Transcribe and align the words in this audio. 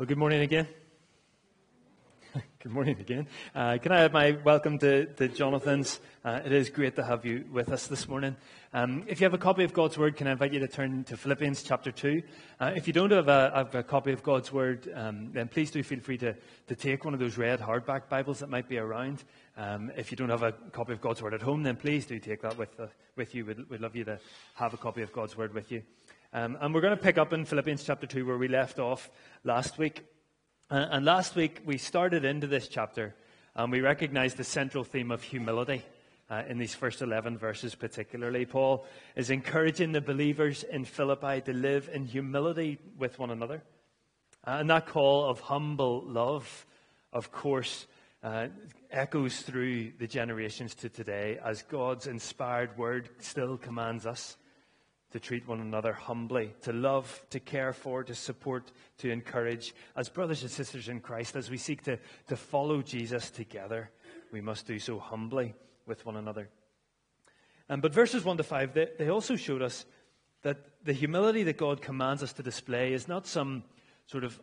Well, 0.00 0.06
good 0.06 0.16
morning 0.16 0.40
again. 0.40 0.66
good 2.62 2.72
morning 2.72 2.98
again. 2.98 3.26
Uh, 3.54 3.76
can 3.76 3.92
I 3.92 4.00
have 4.00 4.14
my 4.14 4.30
welcome 4.30 4.78
to, 4.78 5.04
to 5.04 5.28
Jonathan's? 5.28 6.00
Uh, 6.24 6.40
it 6.42 6.52
is 6.52 6.70
great 6.70 6.96
to 6.96 7.04
have 7.04 7.26
you 7.26 7.44
with 7.52 7.68
us 7.68 7.86
this 7.86 8.08
morning. 8.08 8.34
Um, 8.72 9.04
if 9.08 9.20
you 9.20 9.26
have 9.26 9.34
a 9.34 9.38
copy 9.38 9.62
of 9.62 9.74
God's 9.74 9.98
Word, 9.98 10.16
can 10.16 10.26
I 10.26 10.32
invite 10.32 10.54
you 10.54 10.60
to 10.60 10.68
turn 10.68 11.04
to 11.04 11.18
Philippians 11.18 11.62
chapter 11.64 11.92
2? 11.92 12.22
Uh, 12.58 12.72
if 12.74 12.86
you 12.86 12.94
don't 12.94 13.10
have 13.10 13.28
a, 13.28 13.52
have 13.54 13.74
a 13.74 13.82
copy 13.82 14.12
of 14.12 14.22
God's 14.22 14.50
Word, 14.50 14.90
um, 14.94 15.32
then 15.32 15.48
please 15.48 15.70
do 15.70 15.82
feel 15.82 16.00
free 16.00 16.16
to, 16.16 16.34
to 16.68 16.74
take 16.74 17.04
one 17.04 17.12
of 17.12 17.20
those 17.20 17.36
red 17.36 17.60
hardback 17.60 18.08
Bibles 18.08 18.38
that 18.38 18.48
might 18.48 18.70
be 18.70 18.78
around. 18.78 19.22
Um, 19.58 19.92
if 19.98 20.10
you 20.10 20.16
don't 20.16 20.30
have 20.30 20.42
a 20.42 20.52
copy 20.72 20.94
of 20.94 21.02
God's 21.02 21.20
Word 21.20 21.34
at 21.34 21.42
home, 21.42 21.62
then 21.62 21.76
please 21.76 22.06
do 22.06 22.18
take 22.18 22.40
that 22.40 22.56
with, 22.56 22.80
uh, 22.80 22.86
with 23.16 23.34
you. 23.34 23.44
We'd, 23.44 23.68
we'd 23.68 23.82
love 23.82 23.94
you 23.94 24.04
to 24.04 24.18
have 24.54 24.72
a 24.72 24.78
copy 24.78 25.02
of 25.02 25.12
God's 25.12 25.36
Word 25.36 25.52
with 25.52 25.70
you. 25.70 25.82
Um, 26.32 26.56
and 26.60 26.72
we're 26.72 26.80
going 26.80 26.96
to 26.96 27.02
pick 27.02 27.18
up 27.18 27.32
in 27.32 27.44
Philippians 27.44 27.82
chapter 27.82 28.06
2 28.06 28.24
where 28.24 28.38
we 28.38 28.46
left 28.46 28.78
off 28.78 29.10
last 29.42 29.78
week. 29.78 30.06
Uh, 30.70 30.86
and 30.92 31.04
last 31.04 31.34
week 31.34 31.60
we 31.64 31.76
started 31.76 32.24
into 32.24 32.46
this 32.46 32.68
chapter 32.68 33.16
and 33.56 33.72
we 33.72 33.80
recognized 33.80 34.36
the 34.36 34.44
central 34.44 34.84
theme 34.84 35.10
of 35.10 35.22
humility. 35.22 35.82
Uh, 36.28 36.44
in 36.48 36.58
these 36.58 36.76
first 36.76 37.02
11 37.02 37.36
verses, 37.38 37.74
particularly. 37.74 38.46
Paul 38.46 38.86
is 39.16 39.30
encouraging 39.30 39.90
the 39.90 40.00
believers 40.00 40.62
in 40.62 40.84
Philippi 40.84 41.40
to 41.40 41.52
live 41.52 41.90
in 41.92 42.04
humility 42.04 42.78
with 42.96 43.18
one 43.18 43.32
another. 43.32 43.64
Uh, 44.46 44.58
and 44.60 44.70
that 44.70 44.86
call 44.86 45.24
of 45.24 45.40
humble 45.40 46.04
love, 46.06 46.66
of 47.12 47.32
course, 47.32 47.88
uh, 48.22 48.46
echoes 48.92 49.40
through 49.40 49.90
the 49.98 50.06
generations 50.06 50.76
to 50.76 50.88
today 50.88 51.40
as 51.44 51.62
God's 51.62 52.06
inspired 52.06 52.78
word 52.78 53.08
still 53.18 53.56
commands 53.56 54.06
us 54.06 54.36
to 55.12 55.20
treat 55.20 55.46
one 55.48 55.60
another 55.60 55.92
humbly, 55.92 56.54
to 56.62 56.72
love, 56.72 57.24
to 57.30 57.40
care 57.40 57.72
for, 57.72 58.04
to 58.04 58.14
support, 58.14 58.70
to 58.98 59.10
encourage. 59.10 59.74
As 59.96 60.08
brothers 60.08 60.42
and 60.42 60.50
sisters 60.50 60.88
in 60.88 61.00
Christ, 61.00 61.36
as 61.36 61.50
we 61.50 61.56
seek 61.56 61.82
to, 61.84 61.98
to 62.28 62.36
follow 62.36 62.82
Jesus 62.82 63.30
together, 63.30 63.90
we 64.32 64.40
must 64.40 64.66
do 64.66 64.78
so 64.78 64.98
humbly 64.98 65.54
with 65.86 66.06
one 66.06 66.16
another. 66.16 66.48
Um, 67.68 67.80
but 67.80 67.94
verses 67.94 68.24
1 68.24 68.36
to 68.36 68.42
5, 68.42 68.74
they, 68.74 68.88
they 68.98 69.08
also 69.08 69.36
showed 69.36 69.62
us 69.62 69.84
that 70.42 70.84
the 70.84 70.92
humility 70.92 71.42
that 71.44 71.56
God 71.56 71.82
commands 71.82 72.22
us 72.22 72.32
to 72.34 72.42
display 72.42 72.92
is 72.92 73.08
not 73.08 73.26
some 73.26 73.64
sort 74.06 74.24
of 74.24 74.40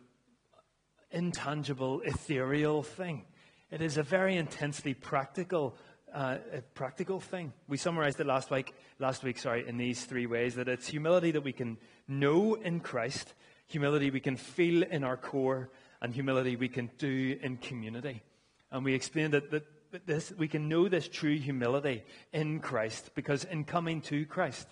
intangible, 1.10 2.00
ethereal 2.02 2.82
thing. 2.82 3.24
It 3.70 3.82
is 3.82 3.96
a 3.96 4.02
very 4.02 4.36
intensely 4.36 4.94
practical 4.94 5.76
uh, 6.14 6.38
a 6.52 6.62
practical 6.74 7.20
thing. 7.20 7.52
We 7.68 7.76
summarized 7.76 8.20
it 8.20 8.26
last 8.26 8.50
week, 8.50 8.74
last 8.98 9.22
week, 9.22 9.38
sorry, 9.38 9.66
in 9.66 9.76
these 9.76 10.04
three 10.04 10.26
ways 10.26 10.54
that 10.56 10.68
it's 10.68 10.88
humility 10.88 11.30
that 11.32 11.42
we 11.42 11.52
can 11.52 11.78
know 12.06 12.54
in 12.54 12.80
Christ, 12.80 13.34
humility 13.66 14.10
we 14.10 14.20
can 14.20 14.36
feel 14.36 14.82
in 14.82 15.04
our 15.04 15.16
core, 15.16 15.70
and 16.00 16.14
humility 16.14 16.56
we 16.56 16.68
can 16.68 16.90
do 16.98 17.38
in 17.42 17.56
community. 17.56 18.22
And 18.70 18.84
we 18.84 18.94
explained 18.94 19.34
that, 19.34 19.50
that, 19.50 19.64
this, 20.06 20.32
we 20.36 20.48
can 20.48 20.68
know 20.68 20.88
this 20.88 21.08
true 21.08 21.36
humility 21.36 22.04
in 22.32 22.60
Christ 22.60 23.10
because 23.14 23.44
in 23.44 23.64
coming 23.64 24.00
to 24.02 24.26
Christ, 24.26 24.68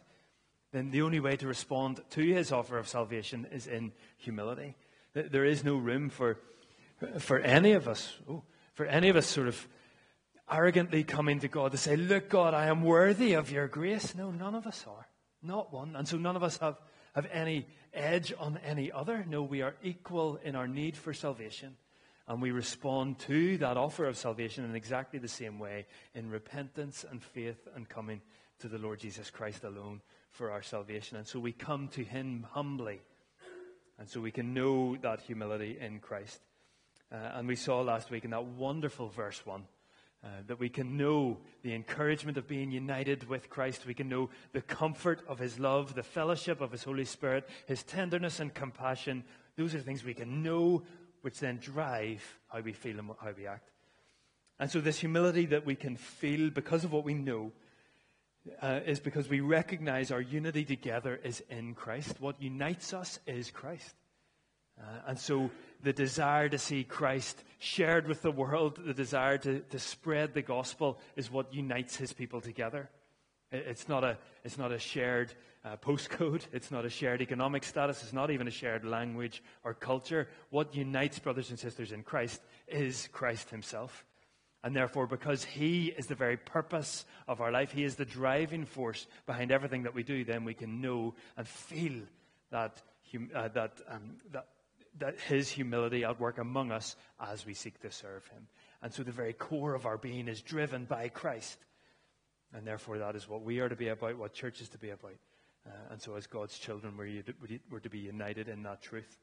then 0.73 0.91
the 0.91 1.03
only 1.03 1.21
way 1.21 1.37
to 1.37 1.47
respond 1.47 2.01
to 2.11 2.21
his 2.21 2.53
offer 2.53 2.79
of 2.79 2.89
salvation 2.89 3.47
is 3.51 3.67
in 3.67 3.93
humility. 4.19 4.77
There 5.15 5.45
is 5.45 5.65
no 5.65 5.77
room 5.77 6.11
for, 6.11 6.39
for 7.19 7.39
any 7.39 7.73
of 7.73 7.89
us, 7.89 8.13
oh, 8.29 8.43
for 8.75 8.85
any 8.85 9.09
of 9.09 9.17
us 9.17 9.27
sort 9.27 9.49
of 9.49 9.67
arrogantly 10.51 11.05
coming 11.05 11.41
to 11.41 11.49
God 11.49 11.73
to 11.73 11.79
say, 11.79 11.97
Look, 11.97 12.29
God, 12.29 12.55
I 12.55 12.67
am 12.67 12.83
worthy 12.83 13.35
of 13.35 13.51
your 13.51 13.69
grace. 13.69 14.15
No, 14.15 14.31
none 14.31 14.55
of 14.55 14.67
us 14.67 14.85
are. 14.89 15.07
Not 15.43 15.73
one. 15.73 15.97
And 15.97 16.07
so 16.07 16.17
none 16.17 16.37
of 16.37 16.43
us 16.43 16.59
have, 16.59 16.77
have 17.15 17.27
any 17.33 17.67
edge 17.93 18.33
on 18.39 18.59
any 18.65 18.91
other. 18.93 19.25
No, 19.29 19.43
we 19.43 19.63
are 19.63 19.77
equal 19.83 20.39
in 20.43 20.57
our 20.57 20.69
need 20.69 20.97
for 20.97 21.13
salvation. 21.13 21.77
And 22.29 22.43
we 22.43 22.51
respond 22.51 23.21
to 23.21 23.59
that 23.59 23.77
offer 23.77 24.07
of 24.07 24.17
salvation 24.17 24.65
in 24.65 24.75
exactly 24.75 25.19
the 25.21 25.29
same 25.29 25.59
way 25.59 25.87
in 26.15 26.31
repentance 26.31 27.05
and 27.09 27.23
faith 27.23 27.69
and 27.75 27.89
coming 27.89 28.21
to 28.59 28.69
the 28.69 28.79
Lord 28.79 28.99
Jesus 28.99 29.31
Christ 29.31 29.63
alone 29.63 30.01
for 30.31 30.51
our 30.51 30.63
salvation. 30.63 31.17
And 31.17 31.27
so 31.27 31.39
we 31.39 31.53
come 31.53 31.89
to 31.89 32.03
Him 32.03 32.47
humbly. 32.51 33.01
And 33.99 34.09
so 34.09 34.21
we 34.21 34.33
can 34.33 34.55
know 34.55 34.97
that 34.97 35.21
humility 35.21 35.79
in 35.81 36.01
Christ. 36.01 36.41
Uh, 37.13 37.17
and 37.35 37.47
we 37.47 37.57
saw 37.57 37.81
last 37.81 38.11
week 38.11 38.25
in 38.25 38.31
that 38.31 38.45
wonderful 38.45 39.09
verse 39.09 39.41
1 39.47 39.63
uh, 40.25 40.29
that 40.47 40.59
we 40.59 40.69
can 40.69 40.97
know 40.97 41.39
the 41.63 41.75
encouragement 41.75 42.37
of 42.37 42.49
being 42.49 42.71
united 42.71 43.29
with 43.29 43.49
Christ. 43.49 43.87
We 43.87 43.95
can 43.95 44.09
know 44.09 44.31
the 44.53 44.63
comfort 44.63 45.21
of 45.29 45.39
His 45.39 45.59
love, 45.59 45.95
the 45.95 46.03
fellowship 46.03 46.61
of 46.61 46.73
His 46.73 46.83
Holy 46.85 47.05
Spirit, 47.05 47.49
His 47.67 47.83
tenderness 47.83 48.41
and 48.41 48.53
compassion. 48.53 49.25
Those 49.57 49.75
are 49.75 49.81
things 49.81 50.05
we 50.05 50.15
can 50.15 50.43
know, 50.43 50.83
which 51.23 51.39
then 51.39 51.59
drive 51.59 52.23
how 52.49 52.61
we 52.61 52.73
feel 52.73 52.99
and 52.99 53.11
how 53.21 53.33
we 53.37 53.47
act. 53.47 53.71
And 54.59 54.71
so, 54.71 54.81
this 54.81 54.99
humility 54.99 55.47
that 55.47 55.67
we 55.67 55.75
can 55.75 55.97
feel 55.97 56.51
because 56.51 56.83
of 56.83 56.93
what 56.93 57.05
we 57.05 57.15
know 57.15 57.53
uh, 58.63 58.81
is 58.87 59.01
because 59.01 59.29
we 59.29 59.41
recognize 59.41 60.11
our 60.11 60.21
unity 60.21 60.65
together 60.65 61.21
is 61.23 61.43
in 61.51 61.75
Christ. 61.75 62.21
What 62.21 62.41
unites 62.41 62.95
us 62.95 63.19
is 63.27 63.51
Christ. 63.51 63.95
Uh, 64.81 64.85
and 65.09 65.19
so, 65.19 65.51
the 65.83 65.93
desire 65.93 66.49
to 66.49 66.59
see 66.59 66.85
Christ 66.85 67.43
shared 67.59 68.07
with 68.07 68.23
the 68.23 68.31
world, 68.31 68.81
the 68.85 68.95
desire 68.95 69.39
to, 69.39 69.61
to 69.61 69.79
spread 69.79 70.35
the 70.35 70.43
gospel 70.43 70.99
is 71.17 71.31
what 71.31 71.55
unites 71.55 71.97
his 71.97 72.13
people 72.13 72.41
together. 72.41 72.91
It's 73.53 73.89
not 73.89 74.05
a, 74.05 74.19
it's 74.45 74.59
not 74.59 74.73
a 74.73 74.79
shared 74.79 75.33
uh, 75.65 75.77
postcode. 75.77 76.43
It's 76.53 76.71
not 76.71 76.85
a 76.85 76.91
shared 76.91 77.23
economic 77.23 77.65
status. 77.65 78.03
It's 78.03 78.13
not 78.13 78.31
even 78.31 78.49
a 78.49 78.53
shared 78.53 78.85
language 78.85 79.43
or 79.65 79.75
culture. 79.75 80.29
What 80.51 80.75
unites 80.75 81.19
brothers 81.19 81.51
and 81.51 81.59
sisters 81.59 81.93
in 81.93 82.03
Christ 82.03 82.41
is 82.67 83.09
Christ 83.13 83.51
himself. 83.51 84.05
And 84.65 84.75
therefore, 84.75 85.07
because 85.07 85.45
He 85.45 85.95
is 85.97 86.07
the 86.07 86.15
very 86.15 86.37
purpose 86.37 87.05
of 87.29 87.41
our 87.41 87.53
life, 87.53 87.71
He 87.71 87.85
is 87.85 87.95
the 87.95 88.05
driving 88.05 88.65
force 88.65 89.07
behind 89.27 89.53
everything 89.53 89.85
that 89.85 89.95
we 89.95 90.03
do, 90.03 90.25
then 90.25 90.45
we 90.45 90.55
can 90.55 90.81
know 90.81 91.15
and 91.37 91.47
feel 91.47 92.03
that, 92.51 92.83
uh, 93.35 93.49
that, 93.49 93.81
um, 93.89 94.17
that 94.33 94.47
that 94.99 95.19
his 95.21 95.49
humility 95.49 96.05
at 96.05 96.21
work 96.21 96.39
among 96.39 96.73
us 96.73 96.97
as 97.21 97.45
we 97.45 97.55
seek 97.55 97.81
to 97.81 97.91
serve 97.91 98.27
him. 98.29 98.47
And 98.83 98.93
so 98.93 99.03
the 99.03 99.13
very 99.13 99.33
core 99.33 99.75
of 99.75 99.87
our 99.87 99.99
being 99.99 100.29
is 100.29 100.43
driven 100.43 100.85
by 100.85 101.09
Christ. 101.09 101.59
And 102.55 102.67
therefore, 102.67 102.99
that 102.99 103.17
is 103.17 103.29
what 103.29 103.43
we 103.43 103.61
are 103.61 103.69
to 103.69 103.77
be 103.77 103.89
about, 103.89 104.17
what 104.17 104.33
church 104.33 104.61
is 104.61 104.69
to 104.71 104.79
be 104.79 104.91
about. 104.91 105.17
Uh, 105.67 105.71
and 105.91 106.01
so, 106.01 106.15
as 106.15 106.27
God's 106.27 106.57
children, 106.59 106.97
we're, 106.97 107.23
we're, 107.71 107.81
to 107.81 107.91
be 107.91 107.99
united 107.99 108.49
in 108.49 108.63
that 108.63 108.83
truth. 108.83 109.19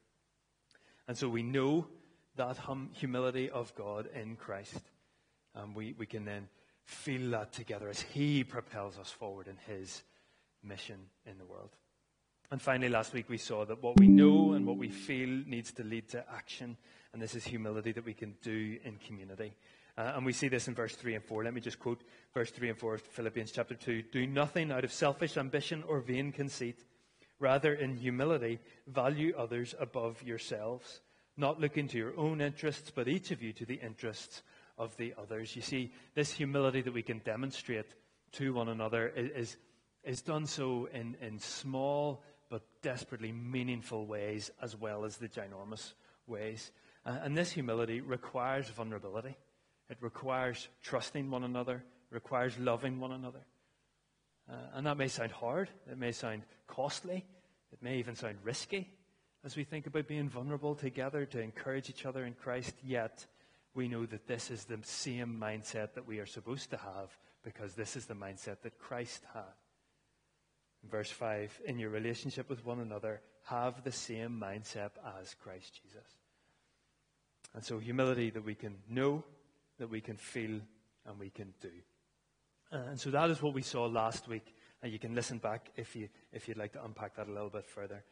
And 1.08 1.16
so, 1.16 1.28
we 1.28 1.42
know 1.42 1.86
that 2.36 2.58
hum, 2.58 2.90
humility 2.92 3.48
of 3.48 3.74
God 3.74 4.08
in 4.14 4.36
Christ. 4.36 4.80
And 5.54 5.74
we, 5.74 5.94
we 5.96 6.06
can 6.06 6.24
then 6.24 6.48
feel 6.84 7.30
that 7.30 7.52
together 7.52 7.88
as 7.88 8.00
He 8.00 8.44
propels 8.44 8.98
us 8.98 9.10
forward 9.10 9.48
in 9.48 9.56
His 9.74 10.02
mission 10.62 10.98
in 11.26 11.38
the 11.38 11.46
world. 11.46 11.70
And 12.54 12.62
finally, 12.62 12.88
last 12.88 13.12
week 13.12 13.28
we 13.28 13.38
saw 13.38 13.64
that 13.64 13.82
what 13.82 13.98
we 13.98 14.06
know 14.06 14.52
and 14.52 14.64
what 14.64 14.76
we 14.76 14.88
feel 14.88 15.42
needs 15.44 15.72
to 15.72 15.82
lead 15.82 16.06
to 16.10 16.24
action. 16.32 16.76
And 17.12 17.20
this 17.20 17.34
is 17.34 17.42
humility 17.42 17.90
that 17.90 18.04
we 18.04 18.14
can 18.14 18.36
do 18.42 18.78
in 18.84 18.98
community. 18.98 19.56
Uh, 19.98 20.12
and 20.14 20.24
we 20.24 20.32
see 20.32 20.46
this 20.46 20.68
in 20.68 20.74
verse 20.76 20.94
3 20.94 21.16
and 21.16 21.24
4. 21.24 21.42
Let 21.42 21.52
me 21.52 21.60
just 21.60 21.80
quote 21.80 22.02
verse 22.32 22.52
3 22.52 22.68
and 22.68 22.78
4 22.78 22.94
of 22.94 23.02
Philippians 23.02 23.50
chapter 23.50 23.74
2. 23.74 24.02
Do 24.02 24.28
nothing 24.28 24.70
out 24.70 24.84
of 24.84 24.92
selfish 24.92 25.36
ambition 25.36 25.82
or 25.88 25.98
vain 25.98 26.30
conceit. 26.30 26.84
Rather, 27.40 27.74
in 27.74 27.96
humility, 27.96 28.60
value 28.86 29.34
others 29.36 29.74
above 29.80 30.22
yourselves, 30.22 31.00
not 31.36 31.60
looking 31.60 31.88
to 31.88 31.98
your 31.98 32.16
own 32.16 32.40
interests, 32.40 32.92
but 32.94 33.08
each 33.08 33.32
of 33.32 33.42
you 33.42 33.52
to 33.54 33.66
the 33.66 33.80
interests 33.82 34.44
of 34.78 34.96
the 34.96 35.12
others. 35.20 35.56
You 35.56 35.62
see, 35.62 35.92
this 36.14 36.30
humility 36.30 36.82
that 36.82 36.94
we 36.94 37.02
can 37.02 37.18
demonstrate 37.18 37.96
to 38.34 38.54
one 38.54 38.68
another 38.68 39.08
is, 39.08 39.56
is 40.04 40.22
done 40.22 40.46
so 40.46 40.88
in, 40.92 41.16
in 41.20 41.40
small 41.40 42.22
but 42.54 42.62
desperately 42.82 43.32
meaningful 43.32 44.06
ways 44.06 44.52
as 44.62 44.76
well 44.76 45.04
as 45.04 45.16
the 45.16 45.26
ginormous 45.28 45.94
ways. 46.28 46.70
Uh, 47.04 47.18
and 47.24 47.36
this 47.36 47.50
humility 47.50 48.00
requires 48.00 48.68
vulnerability. 48.68 49.36
It 49.90 49.96
requires 50.00 50.68
trusting 50.80 51.28
one 51.32 51.42
another, 51.42 51.82
requires 52.12 52.56
loving 52.60 53.00
one 53.00 53.10
another. 53.10 53.44
Uh, 54.48 54.54
and 54.74 54.86
that 54.86 54.96
may 54.96 55.08
sound 55.08 55.32
hard, 55.32 55.68
it 55.90 55.98
may 55.98 56.12
sound 56.12 56.42
costly, 56.68 57.26
it 57.72 57.82
may 57.82 57.96
even 57.98 58.14
sound 58.14 58.36
risky 58.44 58.88
as 59.44 59.56
we 59.56 59.64
think 59.64 59.88
about 59.88 60.06
being 60.06 60.28
vulnerable 60.28 60.76
together 60.76 61.26
to 61.26 61.40
encourage 61.40 61.90
each 61.90 62.06
other 62.06 62.24
in 62.24 62.34
Christ, 62.34 62.76
yet 62.84 63.26
we 63.74 63.88
know 63.88 64.06
that 64.06 64.28
this 64.28 64.52
is 64.52 64.64
the 64.64 64.78
same 64.82 65.40
mindset 65.40 65.94
that 65.94 66.06
we 66.06 66.20
are 66.20 66.26
supposed 66.26 66.70
to 66.70 66.76
have 66.76 67.18
because 67.42 67.74
this 67.74 67.96
is 67.96 68.06
the 68.06 68.14
mindset 68.14 68.62
that 68.62 68.78
Christ 68.78 69.24
had. 69.34 69.42
Verse 70.90 71.10
5 71.10 71.60
In 71.66 71.78
your 71.78 71.90
relationship 71.90 72.48
with 72.48 72.64
one 72.64 72.80
another, 72.80 73.20
have 73.44 73.82
the 73.84 73.92
same 73.92 74.40
mindset 74.40 74.90
as 75.20 75.34
Christ 75.34 75.80
Jesus. 75.82 76.08
And 77.54 77.64
so, 77.64 77.78
humility 77.78 78.30
that 78.30 78.44
we 78.44 78.54
can 78.54 78.76
know, 78.88 79.24
that 79.78 79.90
we 79.90 80.00
can 80.00 80.16
feel, 80.16 80.60
and 81.06 81.18
we 81.18 81.30
can 81.30 81.54
do. 81.60 81.70
And 82.70 82.98
so, 82.98 83.10
that 83.10 83.30
is 83.30 83.40
what 83.40 83.54
we 83.54 83.62
saw 83.62 83.86
last 83.86 84.26
week. 84.26 84.54
And 84.82 84.92
you 84.92 84.98
can 84.98 85.14
listen 85.14 85.38
back 85.38 85.70
if, 85.76 85.94
you, 85.96 86.08
if 86.32 86.48
you'd 86.48 86.58
like 86.58 86.72
to 86.72 86.84
unpack 86.84 87.16
that 87.16 87.28
a 87.28 87.32
little 87.32 87.48
bit 87.48 87.66
further. 87.66 88.02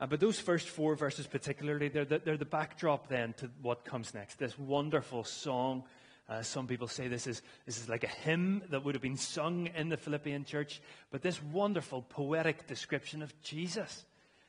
Uh, 0.00 0.06
but 0.06 0.18
those 0.18 0.40
first 0.40 0.68
four 0.68 0.94
verses, 0.94 1.26
particularly, 1.26 1.88
they're 1.88 2.04
the, 2.04 2.18
they're 2.18 2.36
the 2.36 2.44
backdrop 2.44 3.08
then 3.08 3.34
to 3.34 3.50
what 3.62 3.84
comes 3.84 4.14
next. 4.14 4.38
This 4.38 4.58
wonderful 4.58 5.24
song. 5.24 5.84
Uh, 6.30 6.42
some 6.42 6.68
people 6.68 6.86
say 6.86 7.08
this 7.08 7.26
is, 7.26 7.42
this 7.66 7.76
is 7.76 7.88
like 7.88 8.04
a 8.04 8.08
hymn 8.22 8.62
that 8.70 8.84
would 8.84 8.94
have 8.94 9.02
been 9.02 9.16
sung 9.16 9.68
in 9.74 9.88
the 9.88 9.96
Philippian 9.96 10.44
church, 10.44 10.80
but 11.10 11.22
this 11.22 11.42
wonderful 11.42 12.02
poetic 12.02 12.68
description 12.68 13.20
of 13.20 13.34
Jesus. 13.42 14.04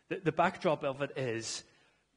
The, 0.10 0.22
the 0.24 0.32
backdrop 0.32 0.84
of 0.84 1.02
it 1.02 1.18
is 1.18 1.64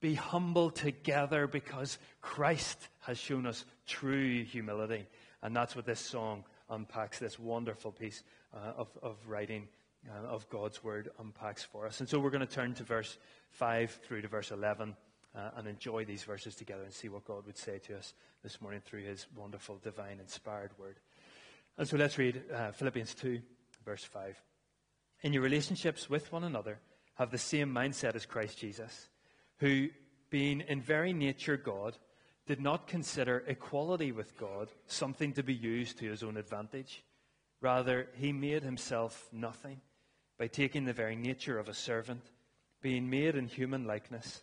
be 0.02 0.14
humble 0.14 0.70
together 0.70 1.46
because 1.46 1.96
Christ 2.20 2.88
has 3.00 3.16
shown 3.16 3.46
us 3.46 3.64
true 3.86 4.44
humility. 4.44 5.06
And 5.42 5.56
that's 5.56 5.74
what 5.74 5.86
this 5.86 6.00
song 6.00 6.44
unpacks, 6.68 7.18
this 7.18 7.38
wonderful 7.38 7.90
piece 7.90 8.22
uh, 8.52 8.72
of, 8.76 8.88
of 9.02 9.16
writing 9.26 9.66
uh, 10.06 10.26
of 10.26 10.46
God's 10.50 10.84
word 10.84 11.08
unpacks 11.18 11.62
for 11.62 11.86
us. 11.86 12.00
And 12.00 12.08
so 12.08 12.18
we're 12.18 12.28
going 12.28 12.46
to 12.46 12.54
turn 12.54 12.74
to 12.74 12.82
verse 12.82 13.16
5 13.52 14.00
through 14.06 14.20
to 14.22 14.28
verse 14.28 14.50
11 14.50 14.94
uh, 15.36 15.50
and 15.56 15.66
enjoy 15.66 16.04
these 16.04 16.22
verses 16.22 16.54
together 16.54 16.82
and 16.82 16.92
see 16.92 17.08
what 17.08 17.24
God 17.24 17.46
would 17.46 17.56
say 17.56 17.78
to 17.80 17.96
us 17.96 18.14
this 18.42 18.60
morning 18.60 18.80
through 18.84 19.02
his 19.02 19.26
wonderful, 19.36 19.78
divine, 19.82 20.20
inspired 20.20 20.70
word. 20.78 20.96
And 21.76 21.88
so 21.88 21.96
let's 21.96 22.18
read 22.18 22.42
uh, 22.54 22.70
Philippians 22.72 23.14
2, 23.14 23.40
verse 23.84 24.04
5. 24.04 24.40
In 25.22 25.32
your 25.32 25.42
relationships 25.42 26.08
with 26.08 26.30
one 26.30 26.44
another, 26.44 26.78
have 27.14 27.30
the 27.30 27.38
same 27.38 27.72
mindset 27.72 28.14
as 28.14 28.26
Christ 28.26 28.58
Jesus, 28.58 29.08
who, 29.58 29.88
being 30.30 30.60
in 30.62 30.80
very 30.80 31.12
nature 31.12 31.56
God, 31.56 31.96
did 32.46 32.60
not 32.60 32.86
consider 32.86 33.42
equality 33.46 34.12
with 34.12 34.36
God 34.36 34.68
something 34.86 35.32
to 35.32 35.42
be 35.42 35.54
used 35.54 35.98
to 35.98 36.10
his 36.10 36.22
own 36.22 36.36
advantage. 36.36 37.02
Rather, 37.60 38.08
he 38.14 38.32
made 38.32 38.62
himself 38.62 39.28
nothing 39.32 39.80
by 40.38 40.48
taking 40.48 40.84
the 40.84 40.92
very 40.92 41.16
nature 41.16 41.58
of 41.58 41.68
a 41.68 41.74
servant, 41.74 42.22
being 42.82 43.08
made 43.08 43.36
in 43.36 43.46
human 43.46 43.86
likeness, 43.86 44.42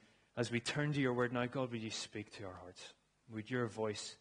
as 0.37 0.51
we 0.51 0.59
turn 0.59 0.93
to 0.93 1.01
your 1.01 1.13
word 1.13 1.33
now, 1.33 1.45
God, 1.45 1.71
would 1.71 1.81
you 1.81 1.91
speak 1.91 2.31
to 2.37 2.45
our 2.45 2.53
hearts? 2.61 2.93
Would 3.33 3.49
your 3.49 3.67
voice 3.67 4.15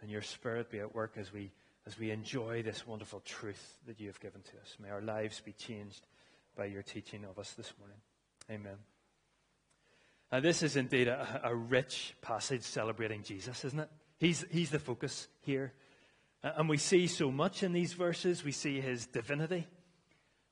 and 0.00 0.10
your 0.10 0.22
spirit 0.22 0.70
be 0.70 0.80
at 0.80 0.94
work 0.94 1.14
as 1.16 1.32
we, 1.32 1.52
as 1.86 1.98
we 1.98 2.10
enjoy 2.10 2.62
this 2.62 2.86
wonderful 2.86 3.20
truth 3.20 3.78
that 3.86 4.00
you 4.00 4.06
have 4.08 4.20
given 4.20 4.42
to 4.42 4.56
us? 4.60 4.76
May 4.80 4.90
our 4.90 5.02
lives 5.02 5.40
be 5.40 5.52
changed 5.52 6.06
by 6.56 6.66
your 6.66 6.82
teaching 6.82 7.24
of 7.24 7.38
us 7.38 7.52
this 7.52 7.72
morning. 7.78 7.98
Amen. 8.50 8.78
Now, 10.32 10.40
this 10.40 10.62
is 10.62 10.76
indeed 10.76 11.08
a, 11.08 11.40
a 11.44 11.54
rich 11.54 12.14
passage 12.20 12.62
celebrating 12.62 13.22
Jesus, 13.22 13.64
isn't 13.64 13.80
it? 13.80 13.90
He's, 14.18 14.44
he's 14.50 14.70
the 14.70 14.78
focus 14.78 15.28
here. 15.42 15.72
And 16.42 16.68
we 16.68 16.76
see 16.76 17.06
so 17.06 17.30
much 17.30 17.62
in 17.62 17.72
these 17.72 17.94
verses. 17.94 18.44
We 18.44 18.52
see 18.52 18.80
his 18.80 19.06
divinity. 19.06 19.66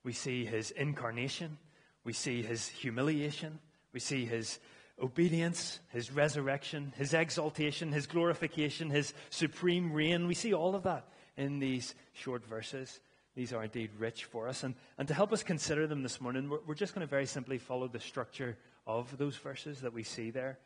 We 0.04 0.12
see 0.12 0.44
his 0.44 0.70
incarnation. 0.70 1.58
We 2.04 2.12
see 2.12 2.42
his 2.42 2.68
humiliation. 2.68 3.58
We 3.92 4.00
see 4.00 4.24
his 4.24 4.58
obedience, 5.02 5.80
his 5.88 6.12
resurrection, 6.12 6.92
his 6.96 7.12
exaltation, 7.12 7.92
his 7.92 8.06
glorification, 8.06 8.88
his 8.88 9.12
supreme 9.30 9.92
reign. 9.92 10.26
We 10.26 10.34
see 10.34 10.54
all 10.54 10.74
of 10.74 10.84
that 10.84 11.08
in 11.36 11.58
these 11.58 11.94
short 12.12 12.46
verses. 12.46 13.00
These 13.34 13.52
are 13.52 13.64
indeed 13.64 13.90
rich 13.98 14.24
for 14.24 14.48
us. 14.48 14.62
And, 14.62 14.74
and 14.98 15.08
to 15.08 15.14
help 15.14 15.32
us 15.32 15.42
consider 15.42 15.86
them 15.86 16.02
this 16.02 16.20
morning, 16.20 16.48
we're, 16.48 16.60
we're 16.66 16.74
just 16.74 16.94
going 16.94 17.06
to 17.06 17.10
very 17.10 17.26
simply 17.26 17.58
follow 17.58 17.88
the 17.88 18.00
structure 18.00 18.56
of 18.86 19.16
those 19.18 19.36
verses 19.36 19.80
that 19.80 19.92
we 19.92 20.02
see 20.02 20.30
there. 20.30 20.58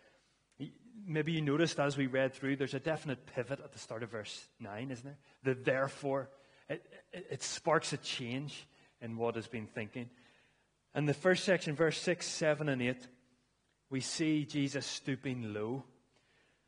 Maybe 1.07 1.33
you 1.33 1.43
noticed 1.43 1.79
as 1.79 1.97
we 1.97 2.07
read 2.07 2.35
through, 2.35 2.57
there's 2.57 2.75
a 2.75 2.81
definite 2.81 3.27
pivot 3.35 3.61
at 3.63 3.73
the 3.73 3.79
start 3.79 4.03
of 4.03 4.11
verse 4.11 4.49
9, 4.61 4.91
isn't 4.91 5.05
there? 5.05 5.19
The 5.45 5.61
therefore. 5.61 6.29
It, 6.69 6.85
it, 7.13 7.27
it 7.31 7.43
sparks 7.43 7.93
a 7.93 7.97
change 7.99 8.67
in 9.01 9.17
what 9.17 9.37
has 9.37 9.47
been 9.47 9.67
thinking. 9.67 10.11
And 10.95 11.09
the 11.09 11.15
first 11.15 11.45
section, 11.45 11.77
verse 11.77 11.99
6, 12.01 12.27
7, 12.27 12.69
and 12.69 12.83
8, 12.83 13.07
we 13.91 14.01
see 14.01 14.45
Jesus 14.45 14.87
stooping 14.87 15.55
low. 15.55 15.85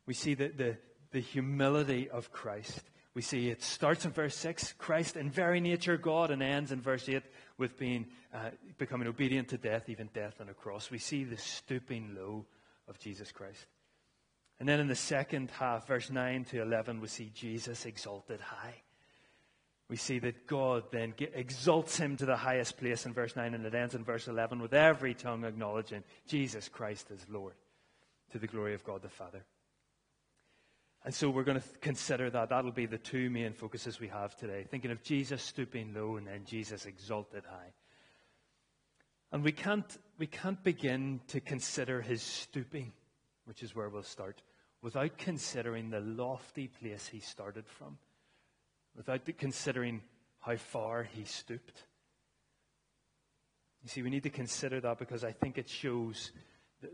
We 0.06 0.14
see 0.14 0.34
the, 0.34 0.48
the, 0.48 0.76
the 1.10 1.20
humility 1.20 2.08
of 2.08 2.32
Christ. 2.32 2.82
We 3.14 3.22
see 3.22 3.48
it 3.48 3.62
starts 3.62 4.04
in 4.04 4.12
verse 4.12 4.36
6, 4.36 4.74
Christ 4.74 5.16
in 5.16 5.30
very 5.30 5.60
nature 5.60 5.96
God, 5.96 6.30
and 6.30 6.42
ends 6.42 6.70
in 6.70 6.80
verse 6.80 7.08
8 7.08 7.22
with 7.56 7.76
being, 7.78 8.06
uh, 8.32 8.50
becoming 8.78 9.08
obedient 9.08 9.48
to 9.48 9.58
death, 9.58 9.88
even 9.88 10.08
death 10.14 10.40
on 10.40 10.48
a 10.48 10.54
cross. 10.54 10.90
We 10.90 10.98
see 10.98 11.24
the 11.24 11.36
stooping 11.36 12.14
low 12.16 12.46
of 12.86 12.98
Jesus 12.98 13.32
Christ. 13.32 13.66
And 14.60 14.68
then 14.68 14.80
in 14.80 14.88
the 14.88 14.94
second 14.94 15.50
half, 15.50 15.86
verse 15.86 16.10
9 16.10 16.44
to 16.46 16.62
11, 16.62 17.00
we 17.00 17.08
see 17.08 17.30
Jesus 17.34 17.86
exalted 17.86 18.40
high 18.40 18.82
we 19.88 19.96
see 19.96 20.18
that 20.18 20.46
God 20.46 20.84
then 20.90 21.14
exalts 21.34 21.96
him 21.96 22.16
to 22.18 22.26
the 22.26 22.36
highest 22.36 22.76
place 22.76 23.06
in 23.06 23.14
verse 23.14 23.34
9, 23.34 23.54
and 23.54 23.64
it 23.64 23.74
ends 23.74 23.94
in 23.94 24.04
verse 24.04 24.28
11 24.28 24.60
with 24.60 24.74
every 24.74 25.14
tongue 25.14 25.44
acknowledging 25.44 26.04
Jesus 26.26 26.68
Christ 26.68 27.10
as 27.10 27.26
Lord 27.28 27.54
to 28.32 28.38
the 28.38 28.46
glory 28.46 28.74
of 28.74 28.84
God 28.84 29.00
the 29.00 29.08
Father. 29.08 29.44
And 31.04 31.14
so 31.14 31.30
we're 31.30 31.44
going 31.44 31.60
to 31.60 31.68
consider 31.80 32.28
that. 32.28 32.50
That'll 32.50 32.72
be 32.72 32.84
the 32.84 32.98
two 32.98 33.30
main 33.30 33.54
focuses 33.54 33.98
we 33.98 34.08
have 34.08 34.36
today 34.36 34.66
thinking 34.68 34.90
of 34.90 35.02
Jesus 35.02 35.42
stooping 35.42 35.94
low 35.94 36.16
and 36.16 36.26
then 36.26 36.44
Jesus 36.44 36.84
exalted 36.84 37.44
high. 37.48 37.72
And 39.32 39.42
we 39.42 39.52
can't, 39.52 39.96
we 40.18 40.26
can't 40.26 40.62
begin 40.62 41.20
to 41.28 41.40
consider 41.40 42.02
his 42.02 42.20
stooping, 42.20 42.92
which 43.46 43.62
is 43.62 43.74
where 43.74 43.88
we'll 43.88 44.02
start, 44.02 44.42
without 44.82 45.16
considering 45.16 45.88
the 45.88 46.00
lofty 46.00 46.68
place 46.68 47.06
he 47.06 47.20
started 47.20 47.66
from 47.66 47.96
without 48.98 49.20
considering 49.38 50.02
how 50.40 50.56
far 50.56 51.04
he 51.04 51.24
stooped. 51.24 51.84
You 53.82 53.88
see, 53.88 54.02
we 54.02 54.10
need 54.10 54.24
to 54.24 54.30
consider 54.30 54.80
that 54.80 54.98
because 54.98 55.24
I 55.24 55.32
think 55.32 55.56
it 55.56 55.68
shows 55.68 56.32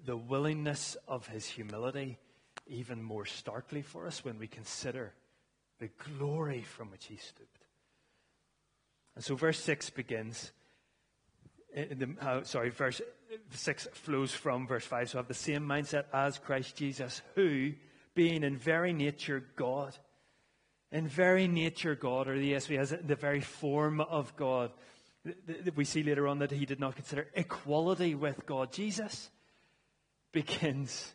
the 0.04 0.16
willingness 0.16 0.96
of 1.08 1.26
his 1.26 1.46
humility 1.46 2.18
even 2.66 3.02
more 3.02 3.24
starkly 3.24 3.82
for 3.82 4.06
us 4.06 4.24
when 4.24 4.38
we 4.38 4.46
consider 4.46 5.12
the 5.80 5.88
glory 6.18 6.62
from 6.62 6.90
which 6.90 7.06
he 7.06 7.16
stooped. 7.16 7.64
And 9.16 9.24
so 9.24 9.34
verse 9.34 9.58
6 9.60 9.90
begins. 9.90 10.52
The, 11.74 12.14
uh, 12.20 12.44
sorry, 12.44 12.70
verse 12.70 13.00
6 13.50 13.88
flows 13.92 14.32
from 14.32 14.66
verse 14.66 14.84
5. 14.84 15.10
So 15.10 15.18
have 15.18 15.28
the 15.28 15.34
same 15.34 15.62
mindset 15.62 16.04
as 16.12 16.38
Christ 16.38 16.76
Jesus, 16.76 17.22
who, 17.34 17.72
being 18.14 18.44
in 18.44 18.56
very 18.56 18.92
nature 18.92 19.42
God, 19.56 19.96
in 20.94 21.08
very 21.08 21.48
nature 21.48 21.96
God, 21.96 22.28
or 22.28 22.38
the 22.38 22.52
ESV 22.52 22.78
has 22.78 22.92
it, 22.92 23.06
the 23.08 23.16
very 23.16 23.40
form 23.40 24.00
of 24.00 24.34
God. 24.36 24.70
We 25.74 25.84
see 25.84 26.04
later 26.04 26.28
on 26.28 26.38
that 26.38 26.52
he 26.52 26.66
did 26.66 26.78
not 26.78 26.94
consider 26.94 27.26
equality 27.34 28.14
with 28.14 28.46
God. 28.46 28.72
Jesus 28.72 29.28
begins 30.30 31.12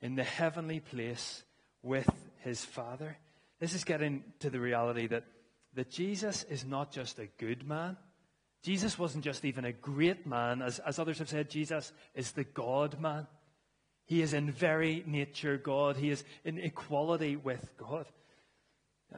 in 0.00 0.14
the 0.14 0.24
heavenly 0.24 0.80
place 0.80 1.42
with 1.82 2.08
his 2.38 2.64
Father. 2.64 3.18
This 3.60 3.74
is 3.74 3.84
getting 3.84 4.24
to 4.38 4.48
the 4.48 4.58
reality 4.58 5.06
that, 5.08 5.24
that 5.74 5.90
Jesus 5.90 6.44
is 6.44 6.64
not 6.64 6.90
just 6.90 7.18
a 7.18 7.28
good 7.38 7.68
man. 7.68 7.98
Jesus 8.62 8.98
wasn't 8.98 9.24
just 9.24 9.44
even 9.44 9.66
a 9.66 9.72
great 9.72 10.26
man. 10.26 10.62
As, 10.62 10.78
as 10.78 10.98
others 10.98 11.18
have 11.18 11.28
said, 11.28 11.50
Jesus 11.50 11.92
is 12.14 12.32
the 12.32 12.44
God 12.44 12.98
man. 12.98 13.26
He 14.06 14.22
is 14.22 14.32
in 14.32 14.50
very 14.50 15.04
nature 15.06 15.58
God. 15.58 15.98
He 15.98 16.08
is 16.08 16.24
in 16.42 16.56
equality 16.56 17.36
with 17.36 17.70
God. 17.76 18.06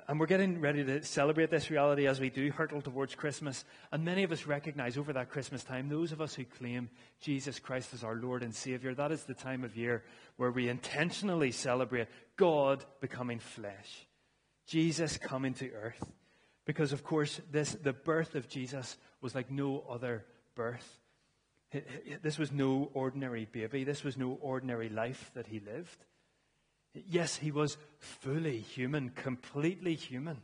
And 0.08 0.20
we're 0.20 0.26
getting 0.26 0.60
ready 0.60 0.84
to 0.84 1.02
celebrate 1.04 1.50
this 1.50 1.70
reality 1.70 2.06
as 2.06 2.20
we 2.20 2.28
do 2.28 2.50
hurtle 2.50 2.82
towards 2.82 3.14
Christmas. 3.14 3.64
And 3.92 4.04
many 4.04 4.24
of 4.24 4.32
us 4.32 4.46
recognize 4.46 4.98
over 4.98 5.12
that 5.14 5.30
Christmas 5.30 5.64
time, 5.64 5.88
those 5.88 6.12
of 6.12 6.20
us 6.20 6.34
who 6.34 6.44
claim 6.44 6.90
Jesus 7.20 7.58
Christ 7.58 7.94
as 7.94 8.04
our 8.04 8.14
Lord 8.14 8.42
and 8.42 8.54
Savior, 8.54 8.94
that 8.94 9.12
is 9.12 9.24
the 9.24 9.34
time 9.34 9.64
of 9.64 9.76
year 9.76 10.04
where 10.36 10.50
we 10.50 10.68
intentionally 10.68 11.50
celebrate 11.50 12.08
God 12.36 12.84
becoming 13.00 13.38
flesh, 13.38 14.06
Jesus 14.66 15.16
coming 15.16 15.54
to 15.54 15.70
earth. 15.70 16.12
Because, 16.66 16.92
of 16.92 17.04
course, 17.04 17.40
this, 17.50 17.72
the 17.72 17.92
birth 17.92 18.34
of 18.34 18.48
Jesus 18.48 18.96
was 19.20 19.34
like 19.34 19.50
no 19.50 19.84
other 19.88 20.24
birth. 20.54 21.00
This 22.22 22.38
was 22.38 22.52
no 22.52 22.90
ordinary 22.92 23.46
baby. 23.50 23.84
This 23.84 24.04
was 24.04 24.16
no 24.16 24.38
ordinary 24.40 24.88
life 24.88 25.30
that 25.34 25.46
he 25.46 25.60
lived. 25.60 26.04
Yes, 27.08 27.36
he 27.36 27.50
was 27.50 27.76
fully 27.98 28.58
human, 28.58 29.10
completely 29.10 29.94
human, 29.94 30.42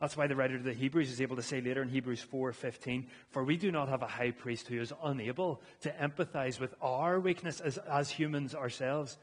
That's 0.00 0.16
why 0.16 0.26
the 0.26 0.34
writer 0.34 0.56
of 0.56 0.64
the 0.64 0.72
Hebrews 0.72 1.12
is 1.12 1.20
able 1.20 1.36
to 1.36 1.44
say 1.44 1.60
later 1.60 1.80
in 1.80 1.88
Hebrews 1.88 2.22
4:15, 2.22 3.08
"For 3.30 3.44
we 3.44 3.56
do 3.56 3.70
not 3.70 3.88
have 3.88 4.02
a 4.02 4.08
high 4.08 4.32
priest 4.32 4.66
who 4.66 4.80
is 4.80 4.92
unable 5.00 5.62
to 5.82 5.92
empathize 5.92 6.58
with 6.58 6.74
our 6.82 7.20
weakness 7.20 7.60
as, 7.60 7.78
as 7.78 8.10
humans 8.10 8.52
ourselves, 8.52 9.16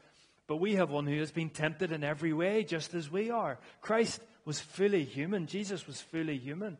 but 0.46 0.56
we 0.56 0.76
have 0.76 0.90
one 0.90 1.06
who 1.06 1.18
has 1.18 1.32
been 1.32 1.50
tempted 1.50 1.92
in 1.92 2.02
every 2.02 2.32
way, 2.32 2.64
just 2.64 2.94
as 2.94 3.10
we 3.10 3.30
are." 3.30 3.58
Christ 3.82 4.22
was 4.46 4.58
fully 4.58 5.04
human. 5.04 5.46
Jesus 5.46 5.86
was 5.86 6.00
fully 6.00 6.38
human. 6.38 6.78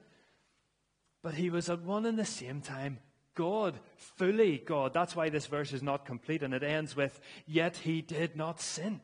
But 1.21 1.35
he 1.35 1.51
was 1.51 1.69
at 1.69 1.83
one 1.83 2.07
and 2.07 2.19
the 2.19 2.25
same 2.25 2.63
time 2.63 3.01
God, 3.35 3.79
fully 3.97 4.59
God. 4.59 4.95
That's 4.95 5.15
why 5.15 5.29
this 5.29 5.47
verse 5.47 5.75
is 5.75 5.83
not 5.83 6.07
complete 6.07 6.43
and 6.43 6.55
it 6.55 6.63
ends 6.63 6.97
with, 6.97 7.21
yet 7.47 7.77
he 7.77 8.01
did 8.01 8.35
not 8.35 8.61
sin. 8.61 9.03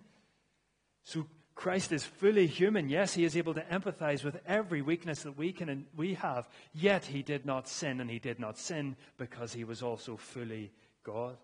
So 1.07 1.25
Christ 1.55 1.93
is 1.93 2.05
fully 2.05 2.49
human. 2.49 2.89
Yes, 2.89 3.15
he 3.15 3.25
is 3.25 3.37
able 3.37 3.55
to 3.55 3.63
empathize 3.63 4.25
with 4.25 4.41
every 4.45 4.83
weakness 4.83 5.23
that 5.23 5.39
we 5.39 5.53
can 5.53 5.87
we 5.97 6.15
have. 6.15 6.49
Yet 6.75 7.05
he 7.05 7.23
did 7.23 7.47
not 7.47 7.69
sin, 7.69 8.01
and 8.01 8.11
he 8.11 8.19
did 8.19 8.41
not 8.41 8.59
sin 8.59 8.97
because 9.17 9.53
he 9.53 9.63
was 9.63 9.83
also 9.83 10.17
fully 10.17 10.73
God. 11.05 11.37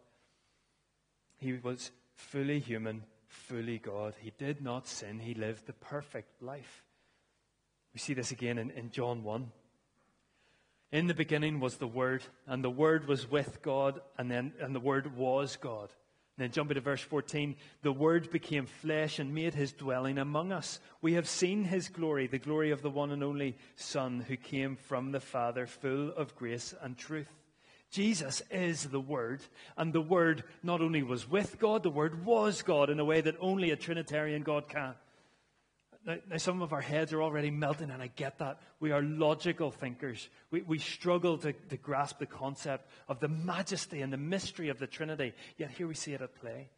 He 1.38 1.52
was 1.52 1.92
fully 2.16 2.59
human, 2.59 3.04
fully 3.28 3.78
God. 3.78 4.14
He 4.21 4.33
did 4.37 4.62
not 4.62 4.88
sin. 4.88 5.21
He 5.21 5.35
lived 5.35 5.66
the 5.66 5.73
perfect 5.75 6.42
life. 6.42 6.83
We 7.95 8.00
see 8.00 8.14
this 8.14 8.33
again 8.33 8.59
in, 8.59 8.71
in 8.73 8.90
John 8.90 9.23
1. 9.23 9.49
In 10.90 11.07
the 11.07 11.14
beginning 11.14 11.61
was 11.61 11.76
the 11.76 11.87
Word, 11.87 12.25
and 12.49 12.64
the 12.64 12.71
Word 12.71 13.07
was 13.07 13.31
with 13.31 13.62
God, 13.62 14.00
and 14.19 14.28
then 14.28 14.54
and 14.61 14.75
the 14.75 14.81
Word 14.81 15.16
was 15.16 15.54
God. 15.54 15.90
Then 16.39 16.51
jumping 16.51 16.77
to 16.77 16.81
verse 16.81 17.03
14, 17.03 17.57
the 17.83 17.93
Word 17.93 18.31
became 18.31 18.65
flesh 18.67 19.19
and 19.19 19.35
made 19.35 19.55
his 19.55 19.73
dwelling 19.73 20.17
among 20.17 20.51
us. 20.51 20.81
We 21.03 21.12
have 21.15 21.29
seen 21.29 21.65
his 21.65 21.89
glory, 21.89 22.27
the 22.27 22.39
glory 22.39 22.71
of 22.71 22.81
the 22.81 22.91
one 22.91 23.11
and 23.11 23.23
only 23.23 23.57
Son 23.77 24.25
who 24.27 24.37
came 24.37 24.77
from 24.77 25.12
the 25.12 25.21
Father, 25.21 25.67
full 25.67 26.11
of 26.11 26.35
grace 26.35 26.75
and 26.81 26.97
truth. 26.97 27.29
Jesus 27.91 28.41
is 28.51 28.85
the 28.85 29.01
Word, 29.01 29.43
and 29.77 29.93
the 29.93 30.01
Word 30.01 30.45
not 30.62 30.81
only 30.81 31.03
was 31.03 31.29
with 31.29 31.59
God, 31.59 31.83
the 31.83 31.91
Word 31.91 32.25
was 32.25 32.62
God 32.62 32.89
in 32.89 32.99
a 32.99 33.05
way 33.05 33.21
that 33.21 33.37
only 33.39 33.71
a 33.71 33.77
Trinitarian 33.77 34.43
God 34.43 34.69
can. 34.71 34.95
Now, 36.04 36.16
now, 36.28 36.37
some 36.37 36.62
of 36.62 36.73
our 36.73 36.80
heads 36.80 37.12
are 37.12 37.23
already 37.23 37.50
melting, 37.50 37.90
and 37.90 38.02
I 38.02 38.09
get 38.09 38.38
that. 38.38 38.59
We 38.80 38.90
are 38.90 39.02
logical 39.02 39.71
thinkers. 39.71 40.28
We, 40.50 40.62
we 40.62 40.78
struggle 40.78 41.38
to, 41.38 41.52
to 41.52 41.76
grasp 41.76 42.18
the 42.18 42.26
concept 42.26 42.88
of 43.09 43.21
the 43.21 43.28
majesty 43.28 44.00
and 44.00 44.12
the 44.12 44.16
mystery 44.16 44.68
of 44.68 44.80
the 44.80 44.88
Trinity. 44.88 45.32
Yet 45.59 45.71
here 45.71 45.87
we 45.87 45.94
see 45.94 46.12
it 46.12 46.21
at 46.21 46.35
play. 46.35 46.71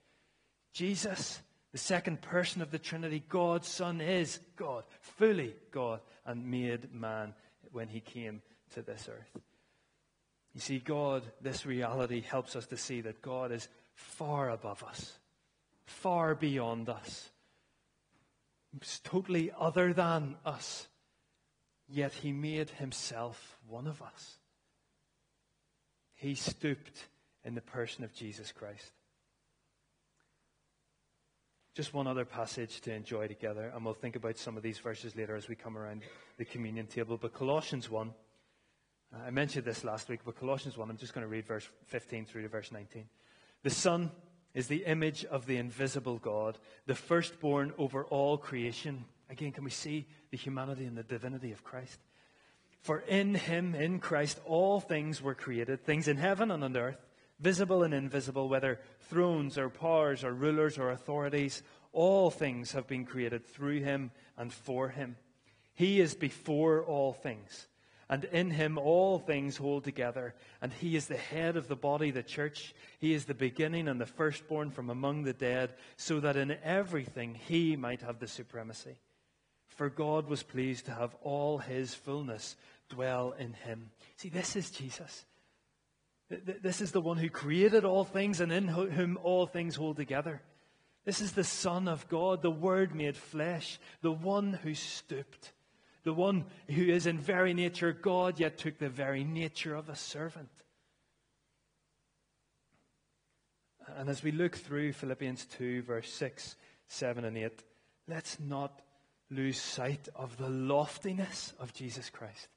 Jesus, 0.75 1.41
the 1.73 1.79
second 1.79 2.21
person 2.21 2.61
of 2.61 2.71
the 2.71 2.79
Trinity, 2.79 3.23
God's 3.27 3.69
Son, 3.69 4.03
is 4.03 4.41
God, 4.57 4.85
fully 5.01 5.55
God, 5.71 6.01
and 6.27 6.51
made 6.51 6.93
man 6.93 7.33
when 7.73 7.89
he 7.89 8.01
came 8.01 8.43
to 8.75 8.83
this 8.83 9.09
earth. 9.11 9.43
You 10.53 10.61
see, 10.61 10.81
God, 10.81 11.23
this 11.41 11.65
reality 11.65 12.21
helps 12.21 12.57
us 12.57 12.67
to 12.67 12.77
see 12.77 13.01
that 13.01 13.23
God 13.23 13.53
is 13.53 13.69
far 13.95 14.51
above 14.51 14.85
us, 14.85 15.19
far 15.87 16.35
beyond 16.35 16.91
us 16.91 17.31
was 18.79 19.01
totally 19.05 19.51
other 19.59 19.93
than 19.93 20.37
us, 20.45 20.89
yet 21.89 22.13
he 22.13 22.33
made 22.33 22.71
himself 22.71 23.59
one 23.69 23.87
of 23.87 24.03
us. 24.03 24.39
He 26.15 26.35
stooped 26.35 27.09
in 27.45 27.55
the 27.55 27.61
person 27.61 28.05
of 28.05 28.15
Jesus 28.15 28.53
Christ. 28.53 28.93
Just 31.75 31.93
one 31.93 32.07
other 32.07 32.25
passage 32.25 32.81
to 32.83 32.93
enjoy 32.93 33.27
together, 33.27 33.73
and 33.75 33.85
we'll 33.85 33.95
think 33.95 34.17
about 34.17 34.39
some 34.39 34.57
of 34.57 34.63
these 34.63 34.79
verses 34.79 35.17
later 35.17 35.35
as 35.35 35.49
we 35.49 35.57
come 35.57 35.77
around 35.77 36.03
the 36.39 36.45
communion 36.45 36.87
table. 36.87 37.17
But 37.17 37.35
Colossians 37.35 37.91
1, 37.91 38.15
I 39.27 39.31
mentioned 39.31 39.65
this 39.65 39.83
last 39.83 40.09
week, 40.09 40.21
but 40.25 40.39
Colossians 40.39 40.77
1, 40.77 40.89
I'm 40.89 40.97
just 40.97 41.15
going 41.15 41.27
to 41.27 41.31
read 41.31 41.47
verse 41.47 41.69
15 41.87 42.27
through 42.27 42.43
to 42.43 42.49
verse 42.49 42.71
19. 42.71 43.07
The 43.65 43.71
Son 43.71 44.11
is 44.55 44.69
the 44.69 44.85
image 44.85 45.25
of 45.25 45.47
the 45.47 45.57
invisible 45.57 46.19
God, 46.19 46.59
the 46.87 46.95
firstborn 46.95 47.73
over 47.77 48.05
all 48.05 48.39
creation. 48.39 49.05
Again, 49.29 49.53
can 49.53 49.65
we 49.65 49.71
see 49.71 50.07
the 50.31 50.37
humanity 50.37 50.85
and 50.85 50.97
the 50.97 51.03
divinity 51.03 51.53
of 51.53 51.65
Christ? 51.65 51.99
For 52.81 53.01
in 53.01 53.35
him, 53.35 53.75
in 53.75 53.99
Christ, 53.99 54.39
all 54.45 54.79
things 54.79 55.21
were 55.21 55.35
created, 55.35 55.85
things 55.85 56.07
in 56.07 56.19
heaven 56.19 56.51
and 56.51 56.63
on 56.63 56.77
earth, 56.77 57.05
visible 57.41 57.83
and 57.83 57.95
invisible, 57.95 58.49
whether 58.49 58.79
thrones 59.09 59.59
or 59.59 59.71
powers 59.71 60.23
or 60.23 60.33
rulers 60.33 60.79
or 60.79 60.91
authorities, 60.91 61.63
all 61.93 62.31
things 62.31 62.73
have 62.73 62.87
been 62.87 63.05
created 63.05 63.47
through 63.47 63.81
him 63.81 64.11
and 64.37 64.53
for 64.53 64.91
him. 64.91 65.17
He 65.75 66.01
is 66.01 66.15
before 66.15 66.85
all 66.85 67.13
things 67.13 67.67
and 68.09 68.25
in 68.25 68.51
him 68.51 68.79
all 68.79 69.19
things 69.19 69.57
hold 69.57 69.85
together. 69.85 70.35
And 70.61 70.73
he 70.73 70.97
is 70.97 71.07
the 71.07 71.17
head 71.17 71.57
of 71.57 71.69
the 71.69 71.77
body, 71.77 72.11
the 72.11 72.23
church. 72.23 72.75
He 72.99 73.15
is 73.15 73.25
the 73.25 73.35
beginning 73.35 73.89
and 73.89 74.01
the 74.01 74.07
firstborn 74.07 74.71
from 74.71 74.91
among 74.91 75.25
the 75.25 75.33
dead, 75.33 75.75
so 75.97 76.21
that 76.21 76.37
in 76.37 76.57
everything 76.63 77.35
he 77.35 77.77
might 77.77 78.03
have 78.03 78.19
the 78.19 78.29
supremacy. 78.29 78.97
For 79.69 79.89
God 79.89 80.29
was 80.29 80.43
pleased 80.43 80.87
to 80.87 80.93
have 80.93 81.17
all 81.23 81.59
his 81.59 81.95
fullness 81.95 82.57
dwell 82.89 83.35
in 83.39 83.55
him. 83.55 83.91
See, 84.17 84.29
this 84.29 84.55
is 84.55 84.71
Jesus. 84.71 85.25
This 86.29 86.81
is 86.81 86.93
the 86.93 87.01
one 87.01 87.17
who 87.17 87.29
created 87.29 87.85
all 87.85 88.05
things 88.05 88.41
and 88.41 88.53
in 88.53 88.69
whom 88.69 89.19
all 89.23 89.47
things 89.47 89.77
hold 89.77 89.97
together. 89.97 90.43
This 91.05 91.21
is 91.21 91.33
the 91.33 91.45
Son 91.45 91.89
of 91.89 92.09
God, 92.09 92.41
the 92.41 92.51
Word 92.51 92.95
made 92.95 93.17
flesh, 93.17 93.79
the 94.01 94.13
one 94.13 94.53
who 94.53 94.75
stooped 94.75 95.53
the 96.05 96.15
one 96.15 96.45
who 96.71 96.85
is 96.85 97.07
in 97.07 97.19
very 97.19 97.55
nature 97.55 97.93
God, 97.93 98.39
yet 98.39 98.59
took 98.59 98.79
the 98.79 98.89
very 98.89 99.25
nature 99.25 99.75
of 99.75 99.89
a 99.89 99.97
servant. 99.97 100.51
And 103.97 104.09
as 104.09 104.23
we 104.23 104.31
look 104.31 104.57
through 104.57 104.93
Philippians 104.93 105.47
2, 105.47 105.83
verse 105.83 106.11
6, 106.13 106.57
7, 106.89 107.25
and 107.25 107.37
8, 107.37 107.63
let's 108.09 108.39
not 108.39 108.81
lose 109.31 109.61
sight 109.61 110.09
of 110.15 110.37
the 110.37 110.49
loftiness 110.49 111.55
of 111.59 111.73
Jesus 111.73 112.11
Christ, 112.11 112.49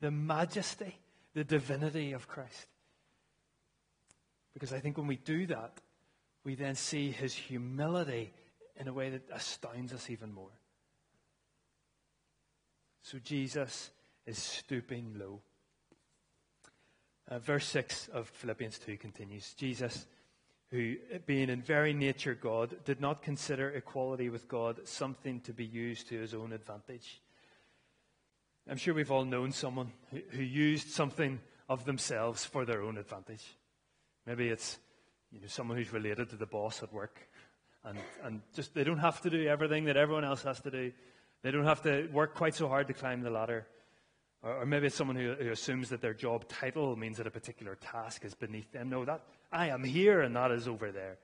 the 0.00 0.10
majesty, 0.10 0.96
the 1.34 1.44
divinity 1.44 2.12
of 2.12 2.28
Christ. 2.28 2.66
Because 4.54 4.72
I 4.72 4.80
think 4.80 4.96
when 4.96 5.06
we 5.06 5.16
do 5.16 5.46
that, 5.46 5.80
we 6.44 6.54
then 6.54 6.74
see 6.74 7.10
his 7.10 7.34
humility 7.34 8.32
in 8.76 8.88
a 8.88 8.92
way 8.92 9.10
that 9.10 9.28
astounds 9.32 9.92
us 9.92 10.10
even 10.10 10.32
more. 10.32 10.50
So 13.02 13.18
Jesus 13.18 13.90
is 14.26 14.38
stooping 14.38 15.16
low. 15.18 15.40
Uh, 17.28 17.38
verse 17.38 17.66
6 17.66 18.08
of 18.12 18.28
Philippians 18.28 18.78
2 18.78 18.96
continues 18.96 19.54
Jesus, 19.54 20.06
who, 20.70 20.96
being 21.26 21.50
in 21.50 21.62
very 21.62 21.92
nature 21.92 22.34
God, 22.34 22.76
did 22.84 23.00
not 23.00 23.22
consider 23.22 23.70
equality 23.70 24.28
with 24.28 24.48
God 24.48 24.86
something 24.86 25.40
to 25.40 25.52
be 25.52 25.64
used 25.64 26.08
to 26.08 26.20
his 26.20 26.34
own 26.34 26.52
advantage. 26.52 27.20
I'm 28.68 28.76
sure 28.76 28.94
we've 28.94 29.10
all 29.10 29.24
known 29.24 29.52
someone 29.52 29.92
who, 30.10 30.20
who 30.30 30.42
used 30.42 30.90
something 30.90 31.40
of 31.68 31.84
themselves 31.84 32.44
for 32.44 32.64
their 32.64 32.82
own 32.82 32.98
advantage. 32.98 33.44
Maybe 34.26 34.48
it's 34.48 34.78
you 35.32 35.40
know, 35.40 35.48
someone 35.48 35.76
who's 35.76 35.92
related 35.92 36.30
to 36.30 36.36
the 36.36 36.46
boss 36.46 36.82
at 36.82 36.92
work, 36.92 37.18
and, 37.84 37.98
and 38.22 38.42
just 38.54 38.74
they 38.74 38.84
don't 38.84 38.98
have 38.98 39.20
to 39.22 39.30
do 39.30 39.48
everything 39.48 39.86
that 39.86 39.96
everyone 39.96 40.24
else 40.24 40.42
has 40.42 40.60
to 40.60 40.70
do. 40.70 40.92
They 41.42 41.50
don't 41.50 41.64
have 41.64 41.82
to 41.82 42.06
work 42.12 42.34
quite 42.34 42.54
so 42.54 42.68
hard 42.68 42.86
to 42.88 42.94
climb 42.94 43.22
the 43.22 43.30
ladder. 43.30 43.66
Or, 44.42 44.62
or 44.62 44.66
maybe 44.66 44.86
it's 44.86 44.96
someone 44.96 45.16
who, 45.16 45.34
who, 45.34 45.50
assumes 45.50 45.88
that 45.90 46.00
their 46.00 46.14
job 46.14 46.48
title 46.48 46.96
means 46.96 47.16
that 47.18 47.26
a 47.26 47.30
particular 47.30 47.74
task 47.76 48.24
is 48.24 48.34
beneath 48.34 48.70
them. 48.72 48.90
No, 48.90 49.04
that 49.04 49.22
I 49.50 49.68
am 49.68 49.84
here 49.84 50.20
and 50.20 50.34
that 50.36 50.50
is 50.50 50.68
over 50.68 50.92
there. 50.92 51.18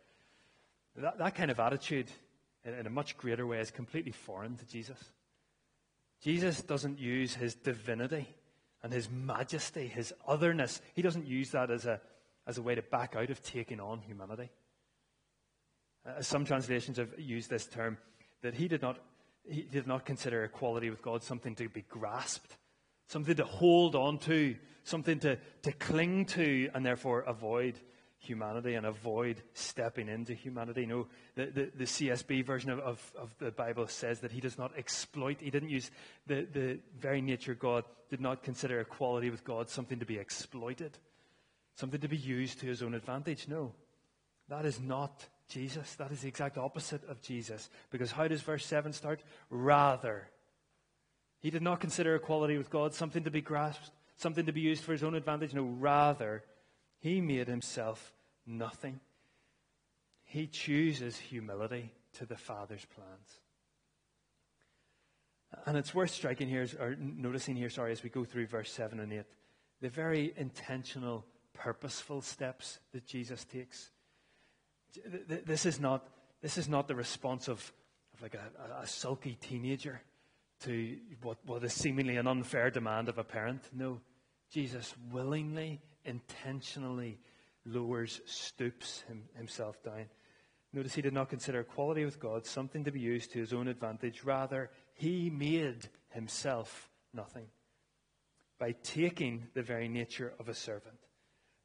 That, 0.97 1.19
that 1.19 1.35
kind 1.35 1.51
of 1.51 1.61
attitude, 1.61 2.11
in, 2.65 2.75
in 2.75 2.87
a 2.87 2.91
much 2.91 3.17
greater 3.17 3.47
way, 3.47 3.61
is 3.61 3.71
completely 3.71 4.13
foreign 4.13 4.57
to 4.57 4.67
Jesus. 4.67 4.99
Jesus 6.21 6.63
doesn't 6.63 6.99
use 6.99 7.35
his 7.35 7.55
divinity 7.55 8.27
and 8.83 8.93
his 8.93 9.09
majesty, 9.11 9.87
his 9.87 10.13
otherness. 10.27 10.81
He 10.95 11.03
doesn't 11.03 11.27
use 11.27 11.51
that 11.51 11.71
as 11.71 11.87
a, 11.87 12.01
as 12.47 12.59
a 12.59 12.63
way 12.63 12.75
to 12.75 12.83
back 12.83 13.15
out 13.17 13.31
of 13.31 13.43
taking 13.43 13.81
on 13.81 14.01
humanity. 14.01 14.51
Uh, 16.07 16.23
some 16.23 16.45
translations 16.45 16.97
have 16.97 17.19
used 17.19 17.51
this 17.51 17.67
term 17.67 17.99
that 18.43 18.55
he 18.55 18.69
did 18.69 18.83
not 18.83 18.99
he 19.49 19.63
did 19.63 19.87
not 19.87 20.05
consider 20.05 20.45
equality 20.45 20.91
with 20.91 21.03
God 21.03 21.23
something 21.23 21.55
to 21.57 21.69
be 21.69 21.83
grasped, 21.83 22.57
something 23.07 23.37
to 23.37 23.45
hold 23.45 23.95
on 23.95 24.19
to, 24.21 24.57
something 24.85 25.19
to, 25.21 25.39
to 25.63 25.73
cling 25.73 26.25
to, 26.27 26.71
and 26.75 26.85
therefore 26.85 27.21
avoid 27.21 27.79
humanity 28.21 28.75
and 28.75 28.85
avoid 28.85 29.43
stepping 29.55 30.09
into 30.09 30.35
humanity. 30.35 30.87
No, 30.87 31.07
the, 31.37 31.47
the, 31.47 31.71
the 31.77 31.85
CSB 31.85 32.45
version 32.45 32.71
of, 32.71 32.81
of, 32.81 33.13
of, 33.17 33.35
the 33.39 33.51
Bible 33.51 33.87
says 33.87 34.21
that 34.21 34.33
he 34.33 34.41
does 34.41 34.59
not 34.59 34.77
exploit. 34.77 35.41
He 35.41 35.51
didn't 35.51 35.71
use 35.71 35.91
the, 36.27 36.47
the 36.53 36.81
very 36.99 37.21
nature 37.21 37.55
God, 37.55 37.85
did 38.11 38.21
not 38.21 38.43
consider 38.43 38.81
equality 38.81 39.31
with 39.31 39.45
God 39.45 39.71
something 39.71 40.01
to 40.01 40.07
be 40.07 40.19
exploited, 40.19 40.99
something 41.75 42.01
to 42.01 42.09
be 42.09 42.17
used 42.17 42.61
to 42.61 42.67
his 42.67 42.83
own 42.83 42.95
advantage. 42.95 43.47
No, 43.49 43.73
that 44.49 44.65
is 44.65 44.81
not 44.81 45.27
Jesus. 45.49 45.95
That 45.95 46.13
is 46.13 46.21
the 46.21 46.29
exact 46.29 46.59
opposite 46.59 47.09
of 47.09 47.21
Jesus. 47.23 47.71
Because 47.91 48.13
how 48.13 48.29
does 48.29 48.43
verse 48.43 48.67
7 48.67 48.93
start? 48.93 49.23
Rather. 49.51 50.29
He 51.41 51.51
did 51.51 51.63
not 51.63 51.81
consider 51.81 52.15
equality 52.15 52.59
with 52.59 52.71
God 52.71 52.95
something 52.95 53.25
to 53.25 53.31
be 53.31 53.41
grasped, 53.41 53.91
something 54.17 54.47
to 54.47 54.53
be 54.53 54.61
used 54.61 54.83
for 54.83 54.93
his 54.93 55.03
own 55.03 55.15
advantage. 55.15 55.55
No, 55.55 55.63
rather, 55.63 56.45
he 56.99 57.21
made 57.21 57.49
himself 57.49 58.13
nothing. 58.47 59.01
He 60.25 60.47
chooses 60.47 61.17
humility 61.17 61.93
to 62.15 62.27
the 62.27 62.37
Father's 62.37 62.85
plans. 62.85 63.41
And 65.65 65.77
it's 65.77 65.95
worth 65.95 66.11
striking 66.11 66.49
here, 66.49 66.67
or 66.79 66.97
noticing 66.99 67.57
here, 67.57 67.71
sorry, 67.71 67.93
as 67.93 68.03
we 68.03 68.11
go 68.11 68.25
through 68.25 68.49
verse 68.49 68.71
7 68.71 69.01
and 69.01 69.13
8, 69.13 69.25
the 69.81 69.89
very 69.89 70.35
intentional, 70.37 71.25
purposeful 71.55 72.21
steps 72.21 72.81
that 72.93 73.07
Jesus 73.07 73.45
takes. 73.45 73.91
This 75.27 75.67
is 75.67 75.81
not, 75.81 76.07
this 76.41 76.59
is 76.59 76.69
not 76.69 76.89
the 76.89 76.95
response 76.95 77.49
of, 77.49 77.73
of 78.15 78.23
like 78.23 78.35
a, 78.35 78.83
a 78.83 78.87
sulky 78.87 79.37
teenager 79.41 80.01
to 80.61 80.97
what, 81.23 81.39
what 81.45 81.65
is 81.65 81.73
seemingly 81.73 82.17
an 82.17 82.27
unfair 82.27 82.71
demand 82.71 83.09
of 83.09 83.19
a 83.19 83.25
parent. 83.25 83.63
No, 83.73 84.01
Jesus 84.51 84.95
willingly, 85.13 85.81
intentionally 86.05 87.19
lowers, 87.65 88.21
stoops 88.25 89.03
him, 89.09 89.25
himself 89.37 89.83
down. 89.83 90.07
Notice 90.73 90.95
he 90.95 91.03
did 91.03 91.15
not 91.15 91.31
consider 91.31 91.61
equality 91.61 92.05
with 92.05 92.21
God 92.21 92.45
something 92.45 92.85
to 92.85 92.91
be 92.91 93.01
used 93.01 93.33
to 93.33 93.39
his 93.39 93.53
own 93.53 93.69
advantage. 93.69 94.25
Rather, 94.25 94.71
he 94.95 95.31
made 95.31 95.89
himself 96.11 96.91
nothing 97.15 97.47
by 98.59 98.73
taking 98.83 99.47
the 99.55 99.63
very 99.63 99.89
nature 99.89 100.35
of 100.39 100.49
a 100.49 100.55
servant. 100.55 100.99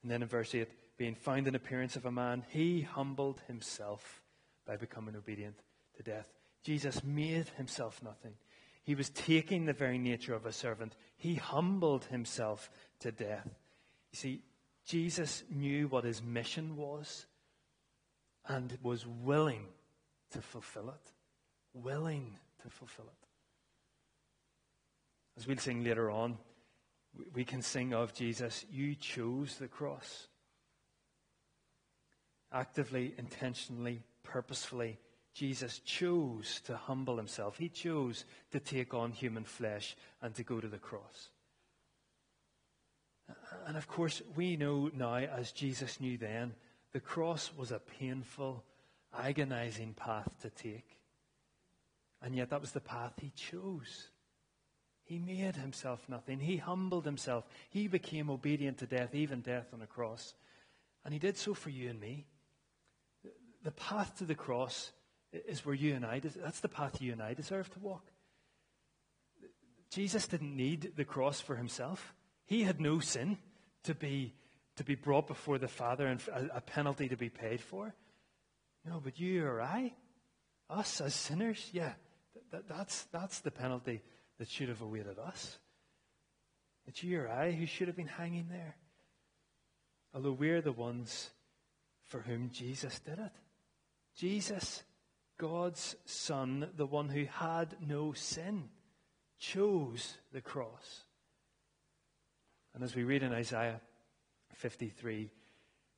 And 0.02 0.12
then 0.12 0.22
in 0.22 0.28
verse 0.28 0.54
8, 0.54 0.70
being 1.04 1.16
found 1.16 1.50
in 1.50 1.54
appearance 1.54 1.98
of 1.98 2.06
a 2.06 2.12
man, 2.14 2.46
he 2.48 2.80
humbled 2.80 3.42
himself 3.48 4.22
by 4.66 4.78
becoming 4.78 5.18
obedient 5.18 5.60
to 5.98 6.02
death. 6.02 6.30
Jesus 6.64 7.04
made 7.04 7.50
himself 7.58 8.02
nothing. 8.02 8.36
He 8.86 8.96
was 8.96 9.10
taking 9.10 9.66
the 9.66 9.74
very 9.74 9.98
nature 9.98 10.34
of 10.34 10.46
a 10.46 10.54
servant. 10.54 10.96
He 11.18 11.36
humbled 11.36 12.06
himself 12.06 12.70
to 13.02 13.12
death. 13.12 13.50
You 14.14 14.18
see, 14.18 14.44
Jesus 14.86 15.44
knew 15.50 15.90
what 15.90 16.06
his 16.06 16.24
mission 16.24 16.78
was 16.78 17.26
and 18.48 18.78
was 18.82 19.06
willing 19.06 19.66
to 20.32 20.42
fulfill 20.42 20.88
it. 20.88 21.12
Willing 21.74 22.38
to 22.62 22.70
fulfill 22.70 23.08
it. 23.08 23.28
As 25.36 25.48
we'll 25.48 25.58
sing 25.58 25.84
later 25.84 26.10
on, 26.10 26.38
we 27.34 27.44
can 27.44 27.62
sing 27.62 27.94
of 27.94 28.14
Jesus, 28.14 28.64
you 28.72 28.96
chose 28.96 29.58
the 29.58 29.68
cross. 29.68 30.30
Actively, 32.54 33.16
intentionally, 33.18 34.04
purposefully, 34.24 35.00
Jesus 35.34 35.80
chose 35.80 36.62
to 36.66 36.78
humble 36.78 37.18
himself. 37.18 37.58
He 37.58 37.68
chose 37.68 38.26
to 38.52 38.60
take 38.60 38.94
on 38.94 39.12
human 39.12 39.44
flesh 39.44 39.96
and 40.22 40.36
to 40.36 40.44
go 40.44 40.62
to 40.62 40.68
the 40.68 40.78
cross. 40.78 41.30
And 43.66 43.76
of 43.76 43.88
course, 43.88 44.22
we 44.36 44.56
know 44.56 44.92
now, 44.94 45.16
as 45.16 45.52
Jesus 45.52 46.00
knew 46.00 46.18
then, 46.18 46.54
the 46.92 47.00
cross 47.00 47.52
was 47.58 47.72
a 47.72 47.80
painful, 47.80 48.64
agonizing 49.18 49.96
path 49.96 50.30
to 50.42 50.50
take. 50.52 51.00
And 52.22 52.36
yet, 52.36 52.52
that 52.52 52.62
was 52.62 52.72
the 52.72 52.80
path 52.80 53.14
he 53.20 53.32
chose. 53.36 54.10
He 55.06 55.18
made 55.18 55.56
himself 55.56 56.08
nothing. 56.08 56.40
He 56.40 56.58
humbled 56.58 57.06
himself. 57.06 57.46
He 57.70 57.88
became 57.88 58.30
obedient 58.30 58.78
to 58.78 58.86
death, 58.86 59.16
even 59.16 59.42
death 59.42 59.68
on 59.74 59.82
a 59.82 59.88
cross. 59.88 60.36
And 61.04 61.14
he 61.14 61.20
did 61.20 61.38
so 61.38 61.54
for 61.54 61.70
you 61.70 61.90
and 61.90 62.00
me. 62.00 62.26
The 63.64 63.72
path 63.72 64.18
to 64.18 64.26
the 64.26 64.36
cross 64.36 64.92
is 65.32 65.66
where 65.66 65.76
you 65.76 65.96
and 65.96 66.06
I, 66.06 66.20
that's 66.20 66.60
the 66.60 66.70
path 66.70 67.02
you 67.02 67.12
and 67.12 67.22
I 67.22 67.34
deserve 67.34 67.72
to 67.74 67.80
walk. 67.80 68.06
Jesus 69.90 70.28
didn't 70.28 70.56
need 70.56 70.94
the 70.96 71.06
cross 71.06 71.40
for 71.40 71.56
himself. 71.56 72.14
He 72.46 72.64
had 72.64 72.82
no 72.82 73.00
sin 73.00 73.38
to 73.84 73.94
be, 73.94 74.34
to 74.78 74.84
be 74.84 74.96
brought 74.96 75.28
before 75.28 75.58
the 75.58 75.68
Father 75.68 76.08
and 76.08 76.20
a, 76.54 76.62
penalty 76.62 77.10
to 77.10 77.16
be 77.16 77.30
paid 77.30 77.62
for. 77.62 77.94
No, 78.86 79.00
but 79.04 79.20
you 79.20 79.46
or 79.46 79.62
I, 79.62 79.94
us 80.70 81.00
as 81.00 81.14
sinners, 81.14 81.70
yeah, 81.72 81.94
that, 82.52 82.68
that's, 82.68 83.04
that's 83.12 83.40
the 83.40 83.52
penalty 83.52 84.02
that 84.40 84.50
should 84.50 84.70
have 84.70 84.82
awaited 84.82 85.20
us. 85.20 85.60
It's 86.88 87.04
you 87.04 87.22
or 87.22 87.30
I 87.30 87.52
who 87.52 87.66
should 87.66 87.88
have 87.88 87.96
been 87.96 88.08
hanging 88.08 88.48
there. 88.50 88.76
Although 90.14 90.34
we're 90.34 90.62
the 90.62 90.72
ones 90.72 91.30
for 92.06 92.20
whom 92.20 92.50
Jesus 92.52 93.00
did 93.00 93.20
it. 93.20 93.32
Jesus 94.16 94.84
God's 95.38 95.96
Son, 96.06 96.70
the 96.76 96.86
one 96.86 97.10
who 97.10 97.26
had 97.26 97.76
no 97.86 98.14
sin, 98.14 98.70
chose 99.40 100.18
the 100.32 100.42
cross. 100.42 101.04
And 102.74 102.84
as 102.84 102.96
we 102.96 103.04
read 103.04 103.24
in 103.24 103.34
Isaiah 103.34 103.82
53, 104.54 105.32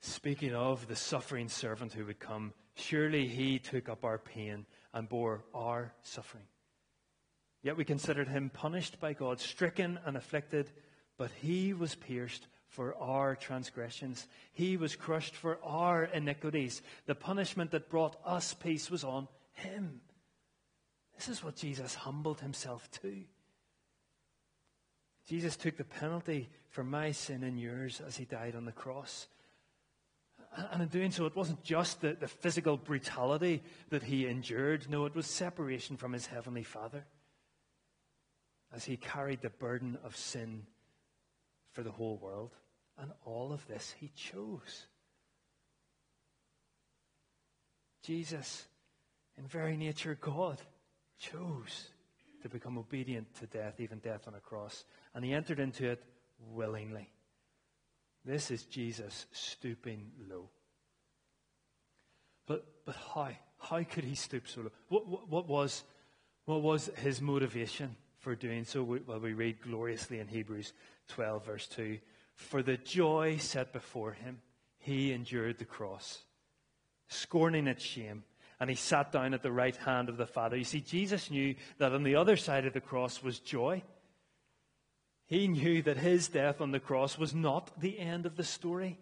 speaking 0.01 0.55
of 0.55 0.87
the 0.87 0.95
suffering 0.95 1.49
servant 1.49 1.93
who 1.93 2.05
would 2.05 2.19
come, 2.19 2.53
surely 2.75 3.27
he 3.27 3.59
took 3.59 3.87
up 3.87 4.03
our 4.03 4.17
pain 4.17 4.65
and 4.93 5.07
bore 5.07 5.43
our 5.53 5.93
suffering. 6.01 6.45
Yet 7.61 7.77
we 7.77 7.85
considered 7.85 8.27
him 8.27 8.49
punished 8.49 8.99
by 8.99 9.13
God, 9.13 9.39
stricken 9.39 9.99
and 10.05 10.15
afflicted, 10.17 10.71
but 11.17 11.31
he 11.41 11.73
was 11.73 11.95
pierced 11.95 12.47
for 12.67 12.95
our 12.95 13.35
transgressions. 13.35 14.27
He 14.53 14.77
was 14.77 14.95
crushed 14.95 15.35
for 15.35 15.59
our 15.63 16.05
iniquities. 16.05 16.81
The 17.05 17.15
punishment 17.15 17.71
that 17.71 17.89
brought 17.89 18.17
us 18.25 18.53
peace 18.53 18.89
was 18.89 19.03
on 19.03 19.27
him. 19.53 20.01
This 21.15 21.29
is 21.29 21.43
what 21.43 21.55
Jesus 21.55 21.93
humbled 21.93 22.41
himself 22.41 22.89
to. 23.01 23.23
Jesus 25.27 25.55
took 25.55 25.77
the 25.77 25.83
penalty 25.83 26.49
for 26.69 26.83
my 26.83 27.11
sin 27.11 27.43
and 27.43 27.59
yours 27.59 28.01
as 28.05 28.17
he 28.17 28.25
died 28.25 28.55
on 28.55 28.65
the 28.65 28.71
cross. 28.71 29.27
And 30.71 30.81
in 30.81 30.87
doing 30.87 31.11
so, 31.11 31.25
it 31.25 31.35
wasn't 31.35 31.63
just 31.63 32.01
the, 32.01 32.15
the 32.19 32.27
physical 32.27 32.77
brutality 32.77 33.63
that 33.89 34.03
he 34.03 34.27
endured. 34.27 34.89
No, 34.89 35.05
it 35.05 35.15
was 35.15 35.25
separation 35.25 35.97
from 35.97 36.13
his 36.13 36.27
heavenly 36.27 36.63
Father 36.63 37.05
as 38.73 38.85
he 38.85 38.97
carried 38.97 39.41
the 39.41 39.49
burden 39.49 39.97
of 40.03 40.15
sin 40.15 40.63
for 41.75 41.83
the 41.83 41.91
whole 41.91 42.17
world. 42.17 42.55
And 42.97 43.11
all 43.25 43.51
of 43.51 43.67
this 43.67 43.93
he 43.99 44.09
chose. 44.15 44.87
Jesus, 48.01 48.65
in 49.37 49.45
very 49.45 49.75
nature, 49.75 50.17
God, 50.19 50.61
chose 51.19 51.89
to 52.41 52.49
become 52.49 52.77
obedient 52.77 53.27
to 53.39 53.47
death, 53.47 53.79
even 53.79 53.99
death 53.99 54.27
on 54.27 54.35
a 54.35 54.39
cross. 54.39 54.85
And 55.13 55.25
he 55.25 55.33
entered 55.33 55.59
into 55.59 55.89
it 55.89 56.01
willingly. 56.53 57.09
This 58.23 58.49
is 58.51 58.63
Jesus 58.63 59.25
stooping 59.31 60.11
low. 60.29 60.49
But, 62.47 62.65
but 62.85 62.95
how? 63.13 63.31
How 63.57 63.83
could 63.83 64.03
he 64.03 64.15
stoop 64.15 64.47
so 64.47 64.61
low? 64.61 64.71
What, 64.89 65.07
what, 65.07 65.29
what 65.29 65.47
was, 65.47 65.83
what 66.45 66.61
was 66.61 66.89
his 66.97 67.21
motivation 67.21 67.95
for 68.19 68.35
doing 68.35 68.63
so? 68.63 68.83
Well, 68.83 69.19
we 69.19 69.33
read 69.33 69.61
gloriously 69.61 70.19
in 70.19 70.27
Hebrews 70.27 70.73
12, 71.07 71.45
verse 71.45 71.67
2 71.67 71.99
for 72.35 72.61
the 72.61 72.77
joy 72.77 73.37
set 73.37 73.73
before 73.73 74.11
him, 74.11 74.41
he 74.77 75.11
endured 75.13 75.57
the 75.57 75.65
cross, 75.65 76.21
scorning 77.07 77.67
its 77.67 77.83
shame, 77.83 78.23
and 78.59 78.69
he 78.69 78.75
sat 78.75 79.11
down 79.11 79.33
at 79.33 79.41
the 79.41 79.51
right 79.51 79.75
hand 79.75 80.09
of 80.09 80.17
the 80.17 80.27
Father. 80.27 80.55
You 80.55 80.63
see, 80.63 80.81
Jesus 80.81 81.31
knew 81.31 81.55
that 81.77 81.93
on 81.93 82.03
the 82.03 82.15
other 82.15 82.37
side 82.37 82.65
of 82.65 82.73
the 82.73 82.81
cross 82.81 83.23
was 83.23 83.39
joy. 83.39 83.83
He 85.25 85.47
knew 85.47 85.81
that 85.81 85.97
his 85.97 86.27
death 86.27 86.61
on 86.61 86.71
the 86.71 86.79
cross 86.79 87.17
was 87.17 87.33
not 87.33 87.79
the 87.79 87.99
end 87.99 88.25
of 88.25 88.35
the 88.35 88.43
story. 88.43 88.99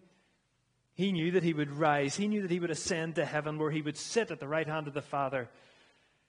He 0.94 1.12
knew 1.12 1.32
that 1.32 1.42
he 1.42 1.52
would 1.52 1.72
rise. 1.72 2.16
He 2.16 2.28
knew 2.28 2.42
that 2.42 2.50
he 2.50 2.60
would 2.60 2.70
ascend 2.70 3.16
to 3.16 3.24
heaven 3.24 3.58
where 3.58 3.72
he 3.72 3.82
would 3.82 3.96
sit 3.96 4.30
at 4.30 4.40
the 4.40 4.48
right 4.48 4.66
hand 4.66 4.86
of 4.86 4.94
the 4.94 5.02
Father. 5.02 5.50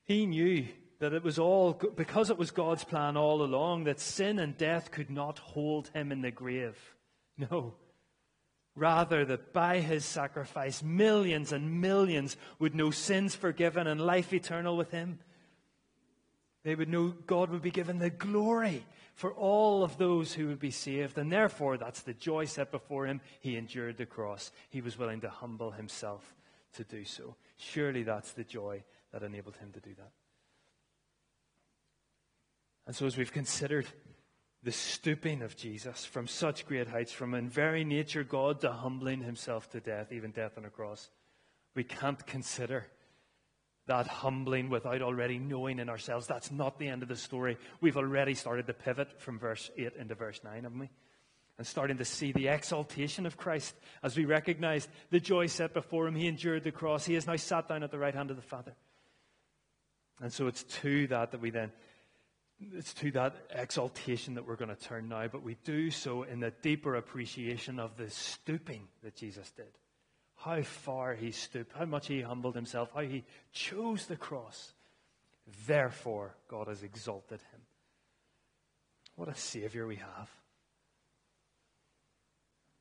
He 0.03 0.25
knew 0.25 0.65
that 0.99 1.13
it 1.13 1.23
was 1.23 1.37
all, 1.37 1.73
because 1.73 2.29
it 2.29 2.37
was 2.37 2.51
God's 2.51 2.83
plan 2.83 3.17
all 3.17 3.41
along, 3.43 3.83
that 3.83 3.99
sin 3.99 4.39
and 4.39 4.57
death 4.57 4.91
could 4.91 5.09
not 5.09 5.39
hold 5.39 5.89
him 5.89 6.11
in 6.11 6.21
the 6.21 6.31
grave. 6.31 6.77
No. 7.37 7.73
Rather, 8.77 9.25
that 9.25 9.51
by 9.51 9.81
his 9.81 10.05
sacrifice, 10.05 10.81
millions 10.81 11.51
and 11.51 11.81
millions 11.81 12.37
would 12.59 12.73
know 12.73 12.91
sins 12.91 13.35
forgiven 13.35 13.87
and 13.87 13.99
life 13.99 14.31
eternal 14.31 14.77
with 14.77 14.91
him. 14.91 15.19
They 16.63 16.75
would 16.75 16.87
know 16.87 17.13
God 17.27 17.49
would 17.49 17.61
be 17.61 17.71
given 17.71 17.99
the 17.99 18.09
glory 18.09 18.85
for 19.13 19.33
all 19.33 19.83
of 19.83 19.97
those 19.97 20.33
who 20.33 20.47
would 20.47 20.59
be 20.59 20.71
saved. 20.71 21.17
And 21.17 21.31
therefore, 21.31 21.77
that's 21.77 22.01
the 22.01 22.13
joy 22.13 22.45
set 22.45 22.71
before 22.71 23.05
him. 23.05 23.21
He 23.39 23.55
endured 23.55 23.97
the 23.97 24.05
cross. 24.05 24.51
He 24.69 24.81
was 24.81 24.97
willing 24.97 25.21
to 25.21 25.29
humble 25.29 25.71
himself 25.71 26.35
to 26.73 26.83
do 26.83 27.05
so. 27.05 27.35
Surely 27.57 28.03
that's 28.03 28.33
the 28.33 28.43
joy 28.43 28.83
that 29.13 29.23
enabled 29.23 29.57
him 29.57 29.71
to 29.73 29.79
do 29.79 29.93
that. 29.95 30.11
And 32.87 32.95
so, 32.95 33.05
as 33.05 33.17
we've 33.17 33.31
considered 33.31 33.87
the 34.63 34.71
stooping 34.71 35.41
of 35.41 35.55
Jesus 35.55 36.05
from 36.05 36.27
such 36.27 36.65
great 36.65 36.87
heights, 36.87 37.11
from 37.11 37.33
in 37.33 37.49
very 37.49 37.83
nature 37.83 38.23
God 38.23 38.61
to 38.61 38.71
humbling 38.71 39.21
himself 39.21 39.69
to 39.71 39.79
death, 39.79 40.11
even 40.11 40.31
death 40.31 40.57
on 40.57 40.65
a 40.65 40.69
cross, 40.69 41.09
we 41.75 41.83
can't 41.83 42.25
consider 42.25 42.87
that 43.87 44.07
humbling 44.07 44.69
without 44.69 45.01
already 45.01 45.37
knowing 45.37 45.79
in 45.79 45.89
ourselves. 45.89 46.25
That's 46.25 46.51
not 46.51 46.79
the 46.79 46.87
end 46.87 47.03
of 47.03 47.09
the 47.09 47.15
story. 47.15 47.57
We've 47.81 47.97
already 47.97 48.33
started 48.33 48.65
to 48.67 48.73
pivot 48.73 49.21
from 49.21 49.37
verse 49.37 49.69
8 49.77 49.93
into 49.99 50.15
verse 50.15 50.41
9, 50.43 50.63
haven't 50.63 50.79
we? 50.79 50.89
And 51.57 51.65
starting 51.65 51.97
to 51.97 52.05
see 52.05 52.31
the 52.31 52.47
exaltation 52.47 53.25
of 53.25 53.37
Christ 53.37 53.75
as 54.03 54.17
we 54.17 54.25
recognize 54.25 54.87
the 55.11 55.19
joy 55.19 55.47
set 55.47 55.73
before 55.73 56.07
him. 56.07 56.15
He 56.15 56.27
endured 56.27 56.63
the 56.63 56.71
cross. 56.71 57.05
He 57.05 57.13
has 57.13 57.27
now 57.27 57.35
sat 57.35 57.69
down 57.69 57.83
at 57.83 57.91
the 57.91 57.99
right 57.99 58.15
hand 58.15 58.31
of 58.31 58.35
the 58.35 58.41
Father. 58.41 58.73
And 60.19 60.33
so 60.33 60.47
it's 60.47 60.63
to 60.81 61.07
that 61.07 61.31
that 61.31 61.41
we 61.41 61.51
then, 61.51 61.71
it's 62.59 62.93
to 62.95 63.11
that 63.11 63.35
exaltation 63.51 64.35
that 64.35 64.47
we're 64.47 64.55
going 64.55 64.75
to 64.75 64.81
turn 64.81 65.09
now, 65.09 65.27
but 65.27 65.43
we 65.43 65.57
do 65.63 65.91
so 65.91 66.23
in 66.23 66.39
the 66.39 66.51
deeper 66.61 66.95
appreciation 66.95 67.79
of 67.79 67.97
the 67.97 68.09
stooping 68.09 68.87
that 69.03 69.15
Jesus 69.15 69.51
did 69.51 69.67
how 70.45 70.61
far 70.61 71.15
he 71.15 71.31
stooped, 71.31 71.71
how 71.75 71.85
much 71.85 72.07
he 72.07 72.21
humbled 72.21 72.55
himself, 72.55 72.91
how 72.93 73.01
he 73.01 73.23
chose 73.51 74.05
the 74.05 74.15
cross. 74.15 74.73
Therefore, 75.65 76.35
God 76.47 76.67
has 76.67 76.83
exalted 76.83 77.39
him. 77.39 77.61
What 79.15 79.29
a 79.29 79.35
Savior 79.35 79.87
we 79.87 79.95
have. 79.95 80.29